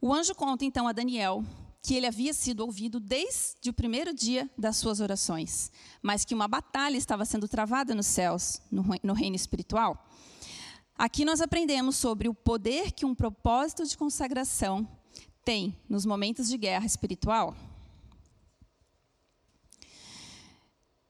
O 0.00 0.12
anjo 0.12 0.34
conta 0.34 0.64
então 0.64 0.88
a 0.88 0.92
Daniel 0.92 1.44
que 1.82 1.94
ele 1.94 2.06
havia 2.06 2.32
sido 2.34 2.60
ouvido 2.60 3.00
desde 3.00 3.70
o 3.70 3.72
primeiro 3.72 4.12
dia 4.12 4.50
das 4.56 4.76
suas 4.76 5.00
orações, 5.00 5.72
mas 6.02 6.24
que 6.24 6.34
uma 6.34 6.46
batalha 6.46 6.96
estava 6.96 7.24
sendo 7.24 7.48
travada 7.48 7.94
nos 7.94 8.06
céus, 8.06 8.60
no 8.70 9.14
reino 9.14 9.36
espiritual. 9.36 10.06
Aqui 10.96 11.24
nós 11.24 11.40
aprendemos 11.40 11.96
sobre 11.96 12.28
o 12.28 12.34
poder 12.34 12.92
que 12.92 13.06
um 13.06 13.14
propósito 13.14 13.86
de 13.86 13.96
consagração 13.96 14.86
tem 15.42 15.74
nos 15.88 16.04
momentos 16.04 16.48
de 16.48 16.58
guerra 16.58 16.84
espiritual. 16.84 17.56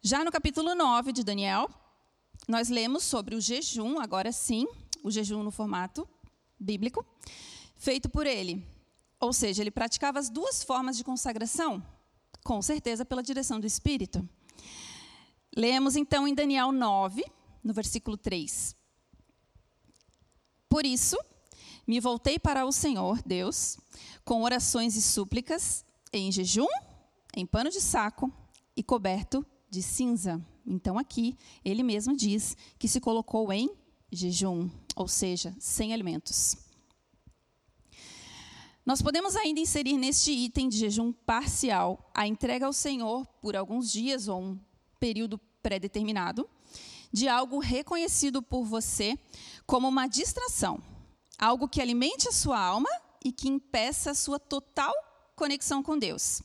Já 0.03 0.25
no 0.25 0.33
capítulo 0.33 0.75
9 0.75 1.13
de 1.13 1.23
Daniel, 1.23 1.69
nós 2.49 2.71
lemos 2.71 3.05
sobre 3.05 3.35
o 3.35 3.41
jejum, 3.41 4.01
agora 4.01 4.33
sim, 4.33 4.67
o 5.05 5.11
jejum 5.11 5.43
no 5.43 5.51
formato 5.51 6.09
bíblico, 6.59 7.05
feito 7.77 8.09
por 8.09 8.27
ele, 8.27 8.67
ou 9.21 9.31
seja, 9.31 9.63
ele 9.63 9.71
praticava 9.71 10.19
as 10.19 10.31
duas 10.31 10.63
formas 10.63 10.97
de 10.97 11.05
consagração, 11.05 11.85
com 12.43 12.63
certeza 12.63 13.05
pela 13.05 13.23
direção 13.23 13.61
do 13.61 13.67
Espírito. 13.67 14.27
Lemos 15.55 15.97
então 15.97 16.27
em 16.27 16.35
Daniel 16.35 16.73
9, 16.73 17.23
no 17.63 17.75
versículo 17.75 18.17
3. 18.17 18.75
Por 20.67 20.87
isso, 20.87 21.19
me 21.87 22.01
voltei 22.01 22.39
para 22.39 22.65
o 22.65 22.73
Senhor, 22.73 23.21
Deus, 23.27 23.77
com 24.25 24.45
orações 24.45 24.97
e 24.97 25.03
súplicas, 25.03 25.85
em 26.11 26.33
jejum, 26.33 26.69
em 27.37 27.45
pano 27.45 27.69
de 27.69 27.83
saco 27.83 28.33
e 28.75 28.83
coberto 28.83 29.45
de 29.71 29.83
cinza. 29.83 30.45
Então, 30.67 30.99
aqui, 30.99 31.39
ele 31.65 31.83
mesmo 31.83 32.17
diz 32.17 32.57
que 32.79 32.89
se 32.89 33.01
colocou 33.01 33.53
em 33.53 33.71
jejum, 34.13 34.69
ou 34.97 35.07
seja, 35.07 35.55
sem 35.59 35.95
alimentos. 35.95 36.57
Nós 38.85 39.01
podemos 39.01 39.37
ainda 39.37 39.61
inserir 39.61 39.97
neste 39.97 40.33
item 40.33 40.69
de 40.69 40.79
jejum 40.79 41.13
parcial 41.13 42.11
a 42.13 42.27
entrega 42.27 42.67
ao 42.67 42.73
Senhor 42.73 43.25
por 43.41 43.55
alguns 43.55 43.93
dias 43.93 44.27
ou 44.27 44.41
um 44.41 44.61
período 44.99 45.39
pré-determinado 45.63 46.49
de 47.13 47.29
algo 47.29 47.59
reconhecido 47.59 48.43
por 48.43 48.65
você 48.65 49.19
como 49.67 49.89
uma 49.89 50.07
distração, 50.07 50.83
algo 51.39 51.69
que 51.69 51.81
alimente 51.81 52.29
a 52.29 52.33
sua 52.33 52.59
alma 52.59 52.89
e 53.25 53.31
que 53.33 53.49
impeça 53.49 54.13
a 54.13 54.15
sua 54.15 54.39
total 54.39 54.93
conexão 55.37 55.83
com 55.83 55.99
Deus. 55.99 56.43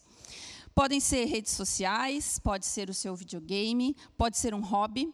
Podem 0.76 1.00
ser 1.00 1.24
redes 1.24 1.54
sociais, 1.54 2.38
pode 2.38 2.66
ser 2.66 2.90
o 2.90 2.94
seu 2.94 3.16
videogame, 3.16 3.96
pode 4.18 4.38
ser 4.38 4.54
um 4.54 4.60
hobby, 4.60 5.10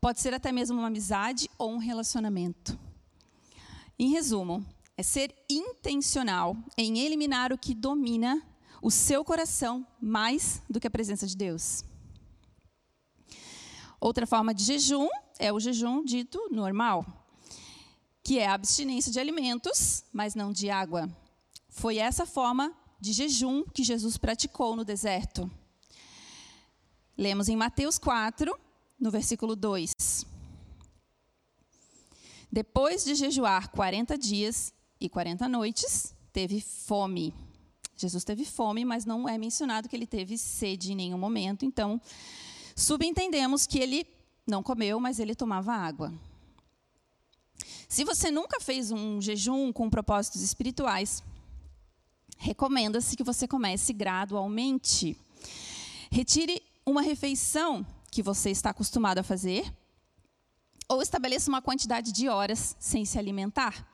pode 0.00 0.20
ser 0.20 0.34
até 0.34 0.50
mesmo 0.50 0.76
uma 0.76 0.88
amizade 0.88 1.48
ou 1.56 1.70
um 1.70 1.78
relacionamento. 1.78 2.76
Em 3.96 4.10
resumo, 4.10 4.66
é 4.96 5.04
ser 5.04 5.32
intencional 5.48 6.56
em 6.76 6.98
eliminar 6.98 7.52
o 7.52 7.58
que 7.58 7.72
domina 7.72 8.42
o 8.82 8.90
seu 8.90 9.24
coração 9.24 9.86
mais 10.00 10.60
do 10.68 10.80
que 10.80 10.88
a 10.88 10.90
presença 10.90 11.24
de 11.24 11.36
Deus. 11.36 11.84
Outra 14.00 14.26
forma 14.26 14.52
de 14.52 14.64
jejum 14.64 15.08
é 15.38 15.52
o 15.52 15.60
jejum 15.60 16.04
dito 16.04 16.48
normal, 16.50 17.06
que 18.24 18.40
é 18.40 18.48
a 18.48 18.54
abstinência 18.54 19.12
de 19.12 19.20
alimentos, 19.20 20.02
mas 20.12 20.34
não 20.34 20.52
de 20.52 20.68
água. 20.68 21.08
Foi 21.68 21.98
essa 21.98 22.26
forma 22.26 22.74
de 23.00 23.12
jejum 23.12 23.64
que 23.64 23.84
Jesus 23.84 24.16
praticou 24.16 24.74
no 24.76 24.84
deserto. 24.84 25.50
Lemos 27.16 27.48
em 27.48 27.56
Mateus 27.56 27.98
4, 27.98 28.54
no 28.98 29.10
versículo 29.10 29.56
2. 29.56 30.26
Depois 32.50 33.04
de 33.04 33.14
jejuar 33.14 33.70
40 33.70 34.16
dias 34.16 34.72
e 35.00 35.08
40 35.08 35.48
noites, 35.48 36.14
teve 36.32 36.60
fome. 36.60 37.34
Jesus 37.96 38.24
teve 38.24 38.44
fome, 38.44 38.84
mas 38.84 39.04
não 39.04 39.28
é 39.28 39.38
mencionado 39.38 39.88
que 39.88 39.96
ele 39.96 40.06
teve 40.06 40.36
sede 40.36 40.92
em 40.92 40.96
nenhum 40.96 41.18
momento. 41.18 41.64
Então, 41.64 42.00
subentendemos 42.74 43.66
que 43.66 43.78
ele 43.78 44.06
não 44.46 44.62
comeu, 44.62 45.00
mas 45.00 45.18
ele 45.18 45.34
tomava 45.34 45.72
água. 45.72 46.12
Se 47.88 48.04
você 48.04 48.30
nunca 48.30 48.60
fez 48.60 48.90
um 48.90 49.20
jejum 49.20 49.72
com 49.72 49.88
propósitos 49.88 50.42
espirituais, 50.42 51.22
recomenda-se 52.36 53.16
que 53.16 53.24
você 53.24 53.48
comece 53.48 53.92
gradualmente. 53.92 55.16
Retire 56.10 56.62
uma 56.84 57.02
refeição 57.02 57.84
que 58.10 58.22
você 58.22 58.50
está 58.50 58.70
acostumado 58.70 59.18
a 59.18 59.22
fazer, 59.22 59.72
ou 60.88 61.02
estabeleça 61.02 61.50
uma 61.50 61.60
quantidade 61.60 62.12
de 62.12 62.28
horas 62.28 62.76
sem 62.78 63.04
se 63.04 63.18
alimentar. 63.18 63.86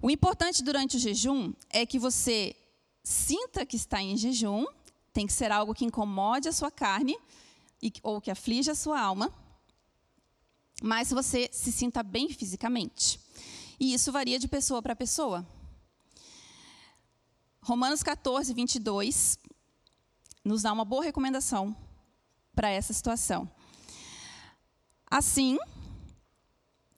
O 0.00 0.10
importante 0.10 0.62
durante 0.62 0.96
o 0.96 1.00
jejum 1.00 1.52
é 1.70 1.84
que 1.84 1.98
você 1.98 2.56
sinta 3.04 3.66
que 3.66 3.76
está 3.76 4.02
em 4.02 4.16
jejum, 4.16 4.64
tem 5.12 5.26
que 5.26 5.32
ser 5.32 5.52
algo 5.52 5.74
que 5.74 5.84
incomode 5.84 6.48
a 6.48 6.52
sua 6.52 6.70
carne 6.70 7.16
ou 8.02 8.20
que 8.20 8.30
aflige 8.30 8.70
a 8.70 8.74
sua 8.74 9.00
alma, 9.00 9.32
mas 10.82 11.10
você 11.10 11.48
se 11.52 11.70
sinta 11.70 12.02
bem 12.02 12.28
fisicamente. 12.30 13.20
E 13.78 13.92
isso 13.92 14.10
varia 14.10 14.38
de 14.38 14.48
pessoa 14.48 14.80
para 14.80 14.96
pessoa. 14.96 15.46
Romanos 17.62 18.02
14, 18.02 18.52
22 18.52 19.38
nos 20.44 20.62
dá 20.62 20.72
uma 20.72 20.84
boa 20.84 21.04
recomendação 21.04 21.76
para 22.54 22.68
essa 22.68 22.92
situação. 22.92 23.48
Assim, 25.08 25.56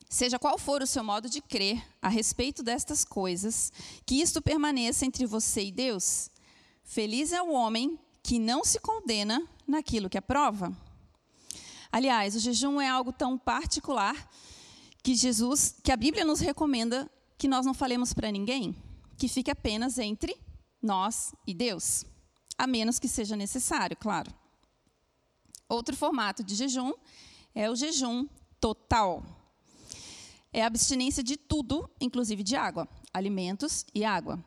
Seja 0.07 0.39
qual 0.39 0.57
for 0.57 0.81
o 0.81 0.87
seu 0.87 1.03
modo 1.03 1.29
de 1.29 1.41
crer 1.41 1.85
a 2.01 2.07
respeito 2.07 2.63
destas 2.63 3.03
coisas, 3.03 3.69
que 4.05 4.21
isto 4.21 4.41
permaneça 4.41 5.05
entre 5.05 5.25
você 5.25 5.65
e 5.65 5.71
Deus. 5.73 6.29
Feliz 6.85 7.33
é 7.33 7.41
o 7.41 7.51
homem 7.51 7.99
que 8.23 8.39
não 8.39 8.63
se 8.63 8.79
condena 8.79 9.45
naquilo 9.67 10.09
que 10.09 10.17
aprova. 10.17 10.71
Aliás, 11.91 12.33
o 12.33 12.39
jejum 12.39 12.79
é 12.79 12.87
algo 12.87 13.11
tão 13.11 13.37
particular 13.37 14.15
que 15.03 15.15
Jesus, 15.15 15.75
que 15.83 15.91
a 15.91 15.97
Bíblia 15.97 16.23
nos 16.23 16.39
recomenda 16.39 17.11
que 17.37 17.49
nós 17.49 17.65
não 17.65 17.73
falemos 17.73 18.13
para 18.13 18.31
ninguém, 18.31 18.73
que 19.17 19.27
fique 19.27 19.51
apenas 19.51 19.97
entre 19.97 20.44
nós 20.85 21.33
e 21.45 21.53
Deus, 21.53 22.05
a 22.57 22.65
menos 22.65 22.99
que 22.99 23.07
seja 23.07 23.35
necessário, 23.35 23.97
claro. 23.97 24.33
Outro 25.67 25.95
formato 25.95 26.43
de 26.43 26.55
jejum 26.55 26.93
é 27.53 27.69
o 27.69 27.75
jejum 27.75 28.27
total 28.59 29.23
é 30.55 30.63
a 30.63 30.67
abstinência 30.67 31.21
de 31.21 31.35
tudo, 31.35 31.89
inclusive 31.99 32.41
de 32.41 32.55
água, 32.55 32.87
alimentos 33.13 33.85
e 33.93 34.05
água. 34.05 34.41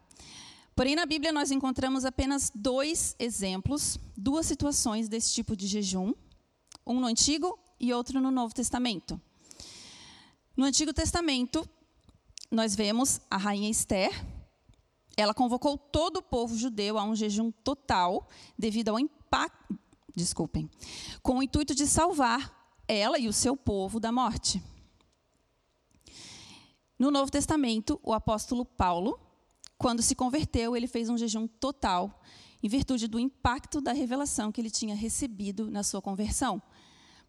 Porém, 0.74 0.96
na 0.96 1.04
Bíblia 1.04 1.30
nós 1.30 1.50
encontramos 1.50 2.02
apenas 2.06 2.50
dois 2.54 3.14
exemplos, 3.18 3.98
duas 4.16 4.46
situações 4.46 5.06
desse 5.06 5.34
tipo 5.34 5.54
de 5.54 5.66
jejum, 5.66 6.14
um 6.86 6.98
no 6.98 7.06
Antigo 7.06 7.58
e 7.78 7.92
outro 7.92 8.22
no 8.22 8.30
Novo 8.30 8.54
Testamento. 8.54 9.20
No 10.56 10.64
Antigo 10.64 10.94
Testamento, 10.94 11.68
nós 12.50 12.74
vemos 12.74 13.20
a 13.30 13.36
rainha 13.36 13.68
Esther, 13.68 14.10
ela 15.18 15.34
convocou 15.34 15.76
todo 15.76 16.18
o 16.18 16.22
povo 16.22 16.56
judeu 16.56 16.96
a 16.96 17.02
um 17.02 17.16
jejum 17.16 17.50
total 17.50 18.28
devido 18.56 18.90
ao 18.90 19.00
impacto, 19.00 19.76
desculpem, 20.14 20.70
com 21.20 21.38
o 21.38 21.42
intuito 21.42 21.74
de 21.74 21.88
salvar 21.88 22.72
ela 22.86 23.18
e 23.18 23.26
o 23.26 23.32
seu 23.32 23.56
povo 23.56 23.98
da 23.98 24.12
morte. 24.12 24.62
No 26.96 27.10
Novo 27.10 27.32
Testamento, 27.32 27.98
o 28.00 28.12
apóstolo 28.12 28.64
Paulo, 28.64 29.18
quando 29.76 30.02
se 30.02 30.14
converteu, 30.14 30.76
ele 30.76 30.86
fez 30.86 31.08
um 31.08 31.18
jejum 31.18 31.48
total, 31.48 32.22
em 32.62 32.68
virtude 32.68 33.08
do 33.08 33.18
impacto 33.18 33.80
da 33.80 33.92
revelação 33.92 34.52
que 34.52 34.60
ele 34.60 34.70
tinha 34.70 34.94
recebido 34.94 35.68
na 35.68 35.82
sua 35.82 36.00
conversão. 36.00 36.62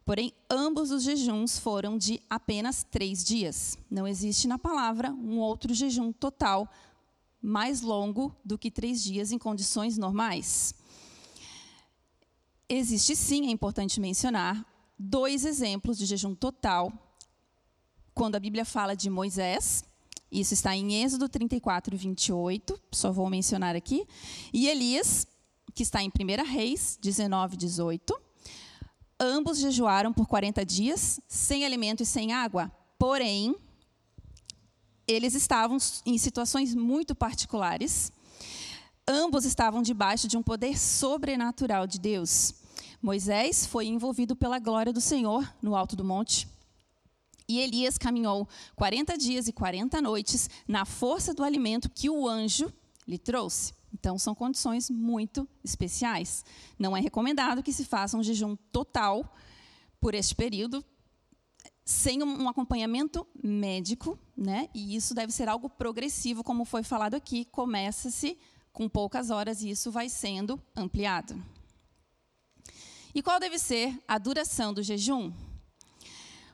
Porém, 0.06 0.32
ambos 0.49 0.91
os 0.91 1.04
jejuns 1.04 1.58
foram 1.58 1.97
de 1.97 2.21
apenas 2.30 2.84
três 2.84 3.23
dias. 3.23 3.78
Não 3.89 4.08
existe 4.08 4.47
na 4.47 4.60
palavra 4.60 5.12
um 5.12 5.39
outro 5.39 5.73
jejum 5.73 6.12
total 6.12 6.67
mais 7.41 7.82
longo 7.82 8.36
do 8.43 8.58
que 8.58 8.69
três 8.69 9.04
dias 9.04 9.32
em 9.32 9.38
condições 9.38 9.97
normais. 9.97 10.73
Existe 12.67 13.15
sim, 13.15 13.47
é 13.47 13.52
importante 13.52 13.99
mencionar, 13.99 14.65
dois 14.97 15.45
exemplos 15.45 15.97
de 15.97 16.06
jejum 16.06 16.36
total 16.36 16.91
quando 18.19 18.36
a 18.36 18.39
Bíblia 18.39 18.65
fala 18.65 18.97
de 18.97 19.10
Moisés, 19.10 19.82
isso 20.30 20.54
está 20.54 20.75
em 20.75 21.02
Êxodo 21.02 21.30
34, 21.30 21.95
28, 21.95 22.78
só 22.91 23.13
vou 23.13 23.30
mencionar 23.30 23.78
aqui, 23.78 24.06
e 24.54 24.67
Elias, 24.67 25.25
que 25.73 25.84
está 25.84 26.04
em 26.04 26.10
1 26.10 26.43
Reis 26.43 26.99
19, 27.02 27.56
18. 27.56 28.13
Ambos 29.17 29.60
jejuaram 29.60 30.12
por 30.12 30.28
40 30.28 30.65
dias, 30.65 31.21
sem 31.30 31.65
alimento 31.65 32.04
e 32.04 32.06
sem 32.06 32.34
água. 32.34 32.69
Porém, 32.97 33.56
eles 35.10 35.34
estavam 35.34 35.78
em 36.06 36.17
situações 36.17 36.76
muito 36.76 37.15
particulares. 37.15 38.12
Ambos 39.08 39.43
estavam 39.43 39.82
debaixo 39.82 40.28
de 40.28 40.38
um 40.38 40.43
poder 40.43 40.78
sobrenatural 40.78 41.88
de 41.88 42.00
Deus. 42.00 42.54
Moisés 43.02 43.65
foi 43.65 43.88
envolvido 43.88 44.36
pela 44.36 44.60
glória 44.60 44.93
do 44.93 45.02
Senhor 45.02 45.52
no 45.63 45.76
alto 45.76 45.95
do 45.95 46.06
monte. 46.06 46.48
E 47.48 47.60
Elias 47.60 47.98
caminhou 47.98 48.48
40 48.76 49.17
dias 49.17 49.48
e 49.48 49.52
40 49.52 50.00
noites 50.00 50.48
na 50.67 50.86
força 50.86 51.34
do 51.34 51.43
alimento 51.43 51.89
que 51.89 52.08
o 52.08 52.28
anjo 52.28 52.72
lhe 53.08 53.17
trouxe. 53.17 53.74
Então, 53.91 54.19
são 54.19 54.36
condições 54.36 54.91
muito 54.91 55.50
especiais. 55.63 56.45
Não 56.78 56.95
é 56.95 57.02
recomendado 57.02 57.63
que 57.63 57.74
se 57.74 57.84
faça 57.84 58.15
um 58.15 58.22
jejum 58.22 58.56
total 58.72 59.36
por 60.00 60.13
este 60.13 60.36
período, 60.36 60.86
sem 61.84 62.22
um 62.22 62.48
acompanhamento 62.48 63.26
médico, 63.43 64.19
né? 64.39 64.69
E 64.73 64.95
isso 64.95 65.13
deve 65.13 65.34
ser 65.34 65.49
algo 65.49 65.69
progressivo, 65.69 66.43
como 66.43 66.63
foi 66.63 66.82
falado 66.82 67.13
aqui. 67.13 67.45
Começa-se 67.45 68.38
com 68.71 68.88
poucas 68.88 69.30
horas 69.30 69.62
e 69.62 69.69
isso 69.69 69.91
vai 69.91 70.08
sendo 70.08 70.62
ampliado. 70.75 71.41
E 73.13 73.21
qual 73.21 73.39
deve 73.39 73.60
ser 73.60 74.02
a 74.08 74.17
duração 74.17 74.73
do 74.73 74.82
jejum? 74.82 75.34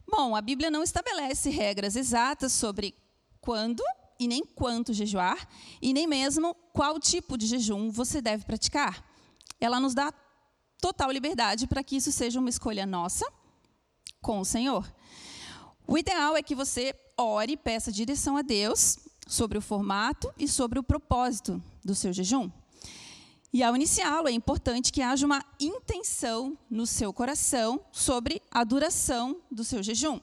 Bom, 0.07 0.35
a 0.35 0.41
Bíblia 0.41 0.71
não 0.71 0.81
estabelece 0.81 1.49
regras 1.49 1.95
exatas 1.95 2.53
sobre 2.53 2.95
quando 3.39 3.83
e 4.19 4.27
nem 4.27 4.45
quanto 4.45 4.93
jejuar, 4.93 5.47
e 5.81 5.93
nem 5.93 6.07
mesmo 6.07 6.55
qual 6.71 6.97
tipo 6.99 7.37
de 7.37 7.45
jejum 7.45 7.89
você 7.91 8.21
deve 8.21 8.45
praticar. 8.45 9.05
Ela 9.59 9.79
nos 9.79 9.93
dá 9.93 10.13
total 10.79 11.11
liberdade 11.11 11.67
para 11.67 11.83
que 11.83 11.97
isso 11.97 12.11
seja 12.11 12.39
uma 12.39 12.49
escolha 12.49 12.85
nossa 12.85 13.25
com 14.21 14.39
o 14.39 14.45
Senhor. 14.45 14.89
O 15.85 15.97
ideal 15.97 16.37
é 16.37 16.41
que 16.41 16.55
você 16.55 16.95
ore 17.17 17.57
peça 17.57 17.91
direção 17.91 18.37
a 18.37 18.41
Deus 18.41 18.97
sobre 19.27 19.57
o 19.57 19.61
formato 19.61 20.31
e 20.37 20.47
sobre 20.47 20.79
o 20.79 20.83
propósito 20.83 21.61
do 21.83 21.95
seu 21.95 22.13
jejum. 22.13 22.49
E 23.53 23.63
ao 23.63 23.75
iniciá-lo, 23.75 24.27
é 24.27 24.31
importante 24.31 24.91
que 24.91 25.01
haja 25.01 25.25
uma 25.25 25.43
intenção 25.59 26.57
no 26.69 26.85
seu 26.85 27.13
coração 27.13 27.79
sobre 27.91 28.41
a 28.51 28.63
duração 28.63 29.41
do 29.49 29.63
seu 29.63 29.81
jejum. 29.81 30.19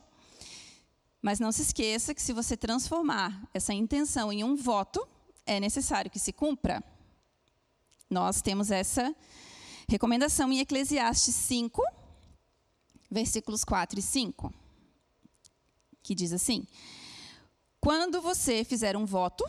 Mas 1.22 1.40
não 1.40 1.50
se 1.50 1.62
esqueça 1.62 2.14
que 2.14 2.20
se 2.20 2.33
você 2.33 2.57
transformar 2.57 3.48
essa 3.55 3.72
intenção 3.72 4.33
em 4.33 4.44
um 4.44 4.55
voto, 4.55 5.07
é 5.46 5.59
necessário 5.59 6.11
que 6.11 6.18
se 6.18 6.33
cumpra. 6.33 6.83
Nós 8.11 8.42
temos 8.42 8.70
essa 8.70 9.14
recomendação 9.88 10.52
em 10.52 10.61
Eclesiastes 10.61 11.35
5, 11.35 11.83
versículos 13.11 13.64
4 13.64 13.98
e 13.98 14.02
5, 14.02 14.52
que 16.03 16.15
diz 16.15 16.33
assim: 16.33 16.67
Quando 17.81 18.21
você 18.21 18.65
fizer 18.65 18.97
um 18.97 19.05
voto, 19.05 19.45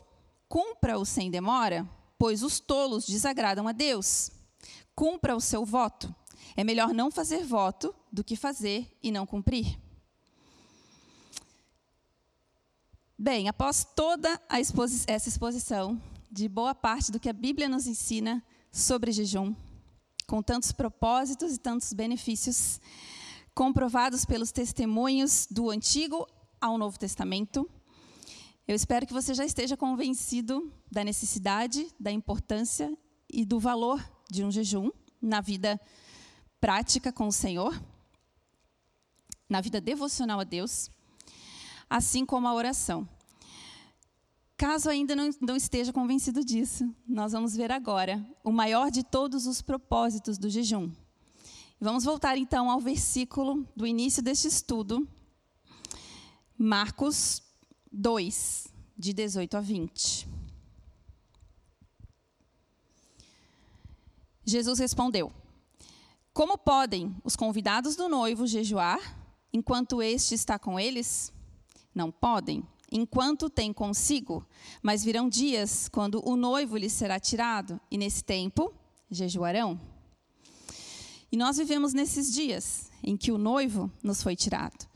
cumpra-o 0.48 1.06
sem 1.06 1.32
demora, 1.32 1.88
pois 2.18 2.44
os 2.44 2.60
tolos 2.60 3.06
desagradam 3.06 3.68
a 3.68 3.72
Deus. 3.72 4.32
Cumpra 4.96 5.36
o 5.36 5.42
seu 5.42 5.66
voto. 5.66 6.14
É 6.56 6.64
melhor 6.64 6.94
não 6.94 7.10
fazer 7.10 7.44
voto 7.44 7.94
do 8.12 8.24
que 8.24 8.36
fazer 8.36 8.88
e 9.02 9.12
não 9.12 9.26
cumprir. 9.26 9.80
Bem, 13.18 13.48
após 13.48 13.86
toda 13.96 14.40
exposi 14.60 15.04
essa 15.08 15.30
exposição 15.30 16.02
de 16.30 16.50
boa 16.50 16.76
parte 16.76 17.12
do 17.12 17.20
que 17.20 17.30
a 17.30 17.34
Bíblia 17.34 17.70
nos 17.70 17.88
ensina 17.88 18.44
sobre 18.72 19.12
jejum, 19.12 19.56
com 20.28 20.42
tantos 20.42 20.72
propósitos 20.72 21.54
e 21.54 21.58
tantos 21.58 21.94
benefícios, 21.94 22.82
comprovados 23.54 24.26
pelos 24.26 24.52
testemunhos 24.52 25.48
do 25.50 25.70
Antigo 25.70 26.28
ao 26.64 26.78
Novo 26.78 26.98
Testamento, 26.98 27.70
eu 28.66 28.74
espero 28.74 29.06
que 29.06 29.12
você 29.12 29.34
já 29.34 29.44
esteja 29.44 29.76
convencido 29.76 30.72
da 30.90 31.04
necessidade, 31.04 31.86
da 32.00 32.10
importância 32.10 32.98
e 33.30 33.44
do 33.44 33.60
valor 33.60 34.02
de 34.32 34.46
um 34.46 34.50
jejum 34.50 34.90
na 35.22 35.42
vida 35.42 35.80
prática 36.62 37.12
com 37.12 37.28
o 37.28 37.34
Senhor, 37.34 37.78
na 39.50 39.60
vida 39.60 39.82
devocional 39.82 40.40
a 40.40 40.46
Deus 40.46 40.90
assim 41.90 42.26
como 42.26 42.48
a 42.48 42.54
oração. 42.54 43.08
Caso 44.56 44.90
ainda 44.90 45.16
não, 45.16 45.30
não, 45.42 45.56
esteja 45.58 45.92
convencido 45.92 46.44
disso, 46.44 46.90
nós 47.06 47.34
vamos 47.34 47.56
ver 47.56 47.72
agora 47.72 48.26
o 48.42 48.52
maior 48.52 48.90
de 48.90 49.04
todos 49.04 49.46
os 49.46 49.62
propósitos 49.62 50.38
do 50.38 50.50
jejum. 50.50 50.90
Vamos 51.80 52.06
voltar 52.06 52.38
então 52.38 52.72
ao 52.72 52.80
versículo 52.80 53.68
do 53.76 53.86
início 53.86 54.24
deste 54.24 54.48
estudo, 54.48 55.06
Marcos 56.58 57.42
2, 57.92 58.68
de 58.98 59.14
18 59.14 59.58
a 59.58 59.62
20. 59.62 60.28
Jesus 64.46 64.80
respondeu: 64.80 65.32
Como 66.34 66.58
podem 66.58 67.16
os 67.24 67.36
convidados 67.36 67.96
do 67.96 68.08
noivo 68.08 68.46
jejuar 68.46 69.00
enquanto 69.52 70.02
este 70.02 70.36
está 70.36 70.60
com 70.60 70.80
eles? 70.80 71.34
Não 71.94 72.12
podem, 72.12 72.64
enquanto 72.92 73.50
têm 73.50 73.74
consigo, 73.74 74.46
mas 74.82 75.04
virão 75.04 75.30
dias 75.30 75.88
quando 75.90 76.22
o 76.28 76.36
noivo 76.36 76.78
lhes 76.78 76.94
será 76.94 77.20
tirado, 77.20 77.80
e 77.90 77.98
nesse 77.98 78.24
tempo 78.24 78.74
jejuarão. 79.10 79.80
E 81.32 81.38
nós 81.38 81.58
vivemos 81.58 81.94
nesses 81.94 82.32
dias 82.32 82.92
em 83.02 83.18
que 83.18 83.32
o 83.32 83.38
noivo 83.38 83.92
nos 84.04 84.22
foi 84.22 84.36
tirado. 84.36 84.88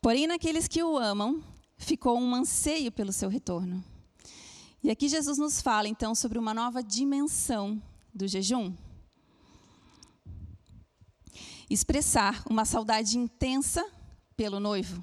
Porém, 0.00 0.26
naqueles 0.26 0.66
que 0.66 0.82
o 0.82 0.96
amam, 0.96 1.42
ficou 1.76 2.18
um 2.18 2.34
anseio 2.34 2.90
pelo 2.90 3.12
seu 3.12 3.28
retorno. 3.28 3.84
E 4.82 4.90
aqui 4.90 5.08
Jesus 5.08 5.36
nos 5.38 5.60
fala 5.60 5.88
então 5.88 6.14
sobre 6.14 6.38
uma 6.38 6.54
nova 6.54 6.82
dimensão 6.82 7.80
do 8.14 8.26
jejum. 8.26 8.74
Expressar 11.68 12.42
uma 12.48 12.64
saudade 12.64 13.18
intensa 13.18 13.86
pelo 14.36 14.58
noivo 14.58 15.02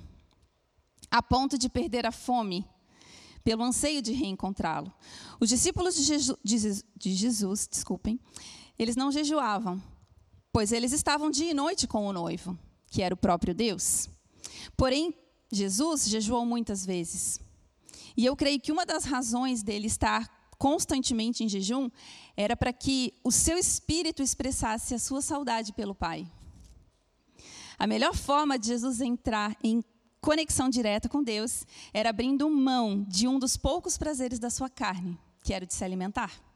a 1.09 1.21
ponto 1.21 1.57
de 1.57 1.69
perder 1.69 2.05
a 2.05 2.11
fome, 2.11 2.65
pelo 3.43 3.63
anseio 3.63 4.01
de 4.01 4.11
reencontrá-lo. 4.11 4.91
Os 5.39 5.49
discípulos 5.49 5.95
de 5.95 6.03
Jesus, 6.03 6.37
de 6.95 7.13
Jesus, 7.13 7.67
desculpem, 7.69 8.19
eles 8.77 8.95
não 8.95 9.11
jejuavam, 9.11 9.81
pois 10.51 10.71
eles 10.71 10.91
estavam 10.91 11.31
dia 11.31 11.51
e 11.51 11.53
noite 11.53 11.87
com 11.87 12.05
o 12.05 12.13
noivo, 12.13 12.57
que 12.87 13.01
era 13.01 13.13
o 13.13 13.17
próprio 13.17 13.55
Deus. 13.55 14.09
Porém, 14.75 15.13
Jesus 15.51 16.07
jejuou 16.07 16.45
muitas 16.45 16.85
vezes. 16.85 17.39
E 18.15 18.25
eu 18.25 18.35
creio 18.35 18.59
que 18.59 18.71
uma 18.71 18.85
das 18.85 19.05
razões 19.05 19.63
dele 19.63 19.87
estar 19.87 20.27
constantemente 20.57 21.43
em 21.43 21.49
jejum 21.49 21.89
era 22.35 22.55
para 22.57 22.73
que 22.73 23.13
o 23.23 23.31
seu 23.31 23.57
espírito 23.57 24.23
expressasse 24.23 24.95
a 24.95 24.99
sua 24.99 25.21
saudade 25.21 25.71
pelo 25.73 25.93
Pai. 25.93 26.27
A 27.77 27.85
melhor 27.85 28.15
forma 28.15 28.57
de 28.57 28.67
Jesus 28.67 29.01
entrar 29.01 29.55
em 29.63 29.83
conexão 30.19 30.67
direta 30.67 31.07
com 31.07 31.23
Deus 31.23 31.63
era 31.93 32.09
abrindo 32.09 32.49
mão 32.49 33.05
de 33.07 33.27
um 33.27 33.37
dos 33.37 33.55
poucos 33.55 33.97
prazeres 33.97 34.39
da 34.39 34.49
sua 34.49 34.69
carne, 34.69 35.17
que 35.43 35.53
era 35.53 35.63
o 35.63 35.67
de 35.67 35.73
se 35.73 35.83
alimentar. 35.83 36.46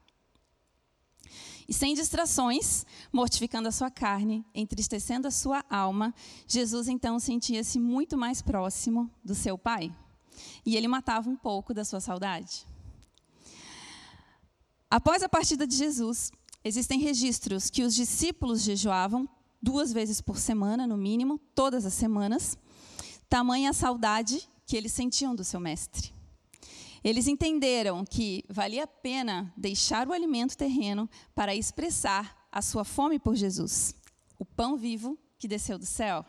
E 1.67 1.73
sem 1.73 1.93
distrações, 1.93 2.85
mortificando 3.11 3.67
a 3.67 3.71
sua 3.71 3.89
carne, 3.89 4.45
entristecendo 4.53 5.27
a 5.27 5.31
sua 5.31 5.63
alma, 5.69 6.13
Jesus 6.47 6.87
então 6.87 7.19
sentia-se 7.19 7.79
muito 7.79 8.17
mais 8.17 8.41
próximo 8.41 9.09
do 9.23 9.35
seu 9.35 9.57
Pai. 9.57 9.93
E 10.65 10.75
ele 10.75 10.87
matava 10.87 11.29
um 11.29 11.35
pouco 11.35 11.73
da 11.73 11.85
sua 11.85 11.99
saudade. 11.99 12.65
Após 14.89 15.23
a 15.23 15.29
partida 15.29 15.65
de 15.65 15.75
Jesus, 15.75 16.31
existem 16.63 16.99
registros 16.99 17.69
que 17.69 17.83
os 17.83 17.95
discípulos 17.95 18.61
jejuavam 18.61 19.27
duas 19.61 19.93
vezes 19.93 20.19
por 20.19 20.37
semana, 20.37 20.87
no 20.87 20.97
mínimo, 20.97 21.39
todas 21.55 21.85
as 21.85 21.93
semanas, 21.93 22.57
tamanha 23.29 23.69
a 23.69 23.73
saudade 23.73 24.49
que 24.65 24.75
eles 24.75 24.91
sentiam 24.91 25.35
do 25.35 25.43
seu 25.43 25.59
mestre. 25.59 26.13
Eles 27.03 27.27
entenderam 27.27 28.05
que 28.05 28.45
valia 28.47 28.83
a 28.83 28.87
pena 28.87 29.51
deixar 29.57 30.07
o 30.07 30.13
alimento 30.13 30.55
terreno 30.55 31.09
para 31.33 31.55
expressar 31.55 32.47
a 32.51 32.61
sua 32.61 32.83
fome 32.83 33.17
por 33.17 33.35
Jesus, 33.35 33.95
o 34.37 34.45
pão 34.45 34.77
vivo 34.77 35.17
que 35.39 35.47
desceu 35.47 35.79
do 35.79 35.85
céu. 35.85 36.23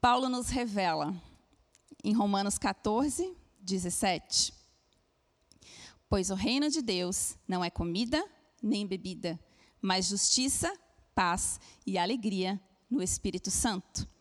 Paulo 0.00 0.28
nos 0.28 0.48
revela 0.48 1.14
em 2.04 2.12
Romanos 2.12 2.58
14, 2.58 3.36
17: 3.60 4.54
Pois 6.08 6.30
o 6.30 6.34
reino 6.34 6.70
de 6.70 6.80
Deus 6.80 7.36
não 7.48 7.64
é 7.64 7.70
comida 7.70 8.24
nem 8.62 8.86
bebida, 8.86 9.38
mas 9.80 10.06
justiça, 10.06 10.72
paz 11.12 11.58
e 11.84 11.98
alegria 11.98 12.60
no 12.88 13.02
Espírito 13.02 13.50
Santo 13.50 14.11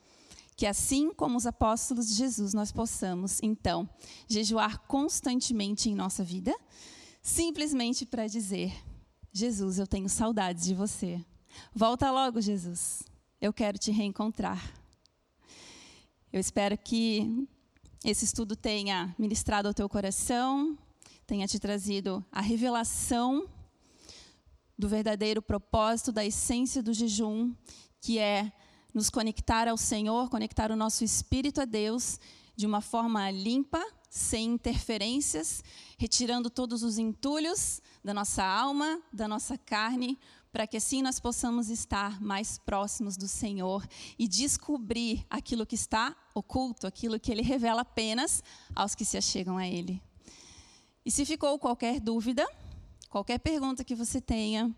que 0.62 0.67
assim 0.67 1.12
como 1.12 1.39
os 1.39 1.47
apóstolos 1.47 2.08
de 2.08 2.13
Jesus, 2.13 2.54
nós 2.54 2.71
possamos, 2.71 3.39
então, 3.41 3.89
jejuar 4.28 4.78
constantemente 4.82 5.89
em 5.89 5.95
nossa 5.95 6.24
vida, 6.24 6.56
simplesmente 7.19 8.06
para 8.06 8.28
dizer: 8.28 8.71
Jesus, 9.34 9.80
eu 9.80 9.88
tenho 9.88 10.08
saudades 10.08 10.65
de 10.65 10.76
você. 10.76 11.19
Volta 11.74 12.12
logo, 12.12 12.39
Jesus. 12.39 13.02
Eu 13.41 13.52
quero 13.52 13.80
te 13.80 13.89
reencontrar. 13.89 14.71
Eu 16.32 16.39
espero 16.39 16.78
que 16.78 17.47
esse 18.06 18.24
estudo 18.24 18.56
tenha 18.56 19.15
ministrado 19.17 19.67
ao 19.67 19.74
teu 19.74 19.89
coração, 19.89 20.78
tenha 21.26 21.47
te 21.47 21.58
trazido 21.58 22.24
a 22.32 22.39
revelação 22.39 23.50
do 24.78 24.88
verdadeiro 24.88 25.41
propósito, 25.41 26.12
da 26.12 26.24
essência 26.24 26.84
do 26.84 26.93
jejum, 26.93 27.52
que 28.00 28.19
é 28.19 28.54
nos 28.93 29.10
conectar 29.10 29.67
ao 29.67 29.77
Senhor, 29.77 30.30
conectar 30.30 30.71
o 30.71 30.75
nosso 30.75 31.04
espírito 31.04 31.62
a 31.62 31.65
Deus 31.65 32.19
de 32.56 32.65
uma 32.65 32.82
forma 32.82 33.30
limpa, 33.32 33.84
sem 34.10 34.51
interferências, 34.51 35.63
retirando 35.98 36.50
todos 36.50 36.83
os 36.83 36.98
entulhos 36.98 37.81
da 38.04 38.13
nossa 38.13 38.44
alma, 38.44 39.02
da 39.12 39.27
nossa 39.27 39.58
carne, 39.58 40.19
para 40.52 40.67
que 40.67 40.75
assim 40.75 41.02
nós 41.02 41.19
possamos 41.19 41.69
estar 41.69 42.21
mais 42.21 42.58
próximos 42.58 43.15
do 43.15 43.27
Senhor 43.27 43.87
e 44.19 44.27
descobrir 44.27 45.25
aquilo 45.29 45.65
que 45.65 45.75
está 45.75 46.15
oculto, 46.35 46.85
aquilo 46.85 47.19
que 47.19 47.31
Ele 47.31 47.42
revela 47.42 47.81
apenas 47.81 48.44
aos 48.75 48.94
que 48.94 49.06
se 49.06 49.17
achegam 49.17 49.58
a 49.58 49.65
Ele. 49.65 50.02
E 51.06 51.10
se 51.10 51.25
ficou 51.25 51.58
qualquer 51.58 52.00
dúvida, 52.02 52.46
qualquer 53.10 53.39
pergunta 53.39 53.83
que 53.83 53.96
você 53.96 54.19
tenha, 54.19 54.75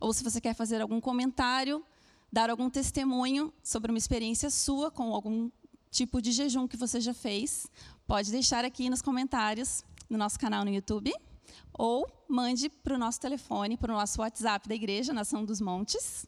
ou 0.00 0.12
se 0.12 0.22
você 0.22 0.40
quer 0.40 0.54
fazer 0.54 0.80
algum 0.80 1.00
comentário, 1.00 1.84
dar 2.32 2.50
algum 2.50 2.68
testemunho 2.68 3.52
sobre 3.62 3.90
uma 3.90 3.98
experiência 3.98 4.50
sua 4.50 4.90
com 4.90 5.14
algum 5.14 5.50
tipo 5.90 6.20
de 6.20 6.32
jejum 6.32 6.68
que 6.68 6.76
você 6.76 7.00
já 7.00 7.14
fez, 7.14 7.66
pode 8.06 8.30
deixar 8.30 8.64
aqui 8.64 8.90
nos 8.90 9.00
comentários 9.00 9.84
no 10.08 10.18
nosso 10.18 10.38
canal 10.38 10.64
no 10.64 10.70
YouTube 10.70 11.12
ou 11.72 12.06
mande 12.28 12.68
para 12.68 12.94
o 12.94 12.98
nosso 12.98 13.20
telefone, 13.20 13.76
para 13.76 13.92
o 13.92 13.96
nosso 13.96 14.20
WhatsApp 14.20 14.68
da 14.68 14.74
igreja, 14.74 15.12
Nação 15.12 15.44
dos 15.44 15.60
Montes. 15.60 16.26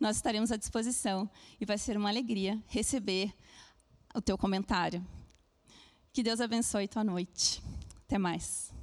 Nós 0.00 0.16
estaremos 0.16 0.52
à 0.52 0.56
disposição 0.56 1.28
e 1.60 1.64
vai 1.64 1.78
ser 1.78 1.96
uma 1.96 2.08
alegria 2.08 2.62
receber 2.68 3.32
o 4.14 4.20
teu 4.20 4.38
comentário. 4.38 5.04
Que 6.12 6.22
Deus 6.22 6.40
abençoe 6.40 6.88
tua 6.88 7.04
noite. 7.04 7.62
Até 8.06 8.16
mais. 8.16 8.75